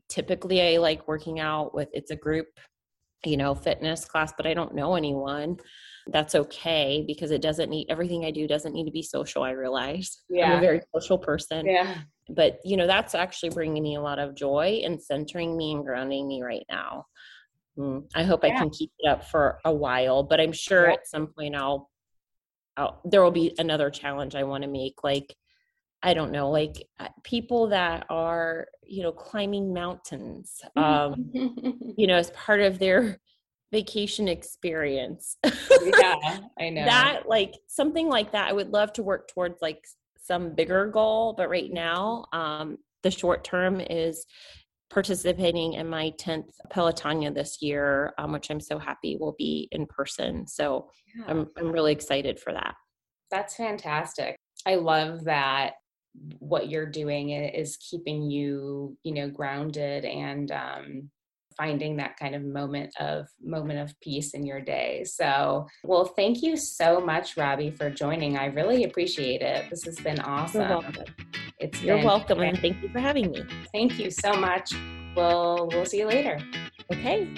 typically 0.08 0.62
I 0.62 0.78
like 0.78 1.08
working 1.08 1.40
out 1.40 1.74
with 1.74 1.88
it's 1.92 2.12
a 2.12 2.16
group, 2.16 2.46
you 3.24 3.36
know, 3.36 3.54
fitness 3.54 4.04
class, 4.04 4.32
but 4.36 4.46
I 4.46 4.54
don't 4.54 4.76
know 4.76 4.94
anyone. 4.94 5.56
That's 6.06 6.36
okay 6.36 7.04
because 7.04 7.32
it 7.32 7.42
doesn't 7.42 7.68
need 7.68 7.88
everything 7.90 8.24
I 8.24 8.30
do 8.30 8.46
doesn't 8.46 8.72
need 8.72 8.84
to 8.84 8.92
be 8.92 9.02
social. 9.02 9.42
I 9.42 9.50
realize 9.50 10.22
yeah. 10.30 10.52
I'm 10.52 10.58
a 10.58 10.60
very 10.60 10.82
social 10.94 11.18
person. 11.18 11.66
Yeah. 11.66 11.98
But 12.28 12.60
you 12.64 12.76
know, 12.76 12.86
that's 12.86 13.16
actually 13.16 13.50
bringing 13.50 13.82
me 13.82 13.96
a 13.96 14.00
lot 14.00 14.20
of 14.20 14.36
joy 14.36 14.82
and 14.84 15.02
centering 15.02 15.56
me 15.56 15.72
and 15.72 15.84
grounding 15.84 16.28
me 16.28 16.42
right 16.42 16.64
now. 16.70 17.06
Mm, 17.80 18.04
I 18.14 18.24
hope 18.24 18.44
yeah. 18.44 18.54
I 18.54 18.58
can 18.58 18.70
keep 18.70 18.92
it 18.98 19.08
up 19.08 19.24
for 19.30 19.58
a 19.64 19.72
while, 19.72 20.22
but 20.22 20.38
I'm 20.38 20.52
sure 20.52 20.86
yeah. 20.86 20.94
at 20.94 21.08
some 21.08 21.28
point 21.28 21.56
I'll, 21.56 21.90
I'll 22.76 23.00
there 23.04 23.22
will 23.22 23.30
be 23.30 23.54
another 23.58 23.90
challenge 23.90 24.34
I 24.34 24.42
want 24.42 24.64
to 24.64 24.68
make. 24.68 25.02
Like, 25.02 25.34
I 26.02 26.12
don't 26.12 26.30
know, 26.30 26.50
like 26.50 26.86
uh, 26.98 27.08
people 27.24 27.68
that 27.68 28.06
are, 28.10 28.68
you 28.82 29.02
know, 29.02 29.12
climbing 29.12 29.72
mountains, 29.72 30.60
um, 30.76 31.30
you 31.96 32.06
know, 32.06 32.16
as 32.16 32.30
part 32.32 32.60
of 32.60 32.78
their 32.78 33.18
vacation 33.72 34.28
experience. 34.28 35.38
yeah, 35.44 36.38
I 36.60 36.70
know. 36.70 36.84
that 36.84 37.28
like 37.28 37.54
something 37.66 38.08
like 38.08 38.32
that. 38.32 38.48
I 38.48 38.52
would 38.52 38.70
love 38.70 38.92
to 38.94 39.02
work 39.02 39.28
towards 39.28 39.62
like 39.62 39.86
some 40.16 40.54
bigger 40.54 40.86
goal, 40.86 41.34
but 41.36 41.48
right 41.48 41.72
now, 41.72 42.26
um, 42.32 42.76
the 43.02 43.10
short 43.10 43.42
term 43.42 43.80
is 43.80 44.26
participating 44.90 45.74
in 45.74 45.88
my 45.88 46.12
10th 46.18 46.50
Pelotonia 46.72 47.32
this 47.32 47.62
year, 47.62 48.12
um, 48.18 48.32
which 48.32 48.50
I'm 48.50 48.60
so 48.60 48.78
happy 48.78 49.16
will 49.16 49.34
be 49.38 49.68
in 49.70 49.86
person. 49.86 50.46
So 50.46 50.90
yeah. 51.16 51.24
I'm, 51.28 51.48
I'm 51.56 51.70
really 51.70 51.92
excited 51.92 52.40
for 52.40 52.52
that. 52.52 52.74
That's 53.30 53.54
fantastic. 53.54 54.36
I 54.66 54.74
love 54.74 55.24
that 55.24 55.74
what 56.40 56.68
you're 56.68 56.90
doing 56.90 57.30
is 57.30 57.76
keeping 57.76 58.30
you, 58.30 58.96
you 59.04 59.14
know, 59.14 59.30
grounded 59.30 60.04
and 60.04 60.50
um, 60.50 61.10
finding 61.60 61.96
that 61.96 62.16
kind 62.16 62.34
of 62.34 62.42
moment 62.42 62.90
of 62.98 63.28
moment 63.42 63.78
of 63.78 63.98
peace 64.00 64.32
in 64.32 64.46
your 64.46 64.62
day. 64.62 65.04
So, 65.04 65.66
well, 65.84 66.06
thank 66.06 66.42
you 66.42 66.56
so 66.56 67.00
much, 67.02 67.36
Robbie, 67.36 67.70
for 67.70 67.90
joining. 67.90 68.38
I 68.38 68.46
really 68.46 68.84
appreciate 68.84 69.42
it. 69.42 69.68
This 69.68 69.84
has 69.84 69.96
been 69.96 70.20
awesome. 70.20 70.62
You're 70.62 70.70
welcome. 70.70 71.04
It's 71.58 71.82
You're 71.82 72.02
welcome, 72.02 72.38
great. 72.38 72.48
and 72.48 72.58
thank 72.58 72.82
you 72.82 72.88
for 72.88 72.98
having 72.98 73.30
me. 73.30 73.44
Thank 73.74 73.98
you 73.98 74.10
so 74.10 74.32
much. 74.32 74.72
We'll 75.14 75.68
we'll 75.70 75.84
see 75.84 75.98
you 75.98 76.06
later. 76.06 76.38
Okay. 76.90 77.28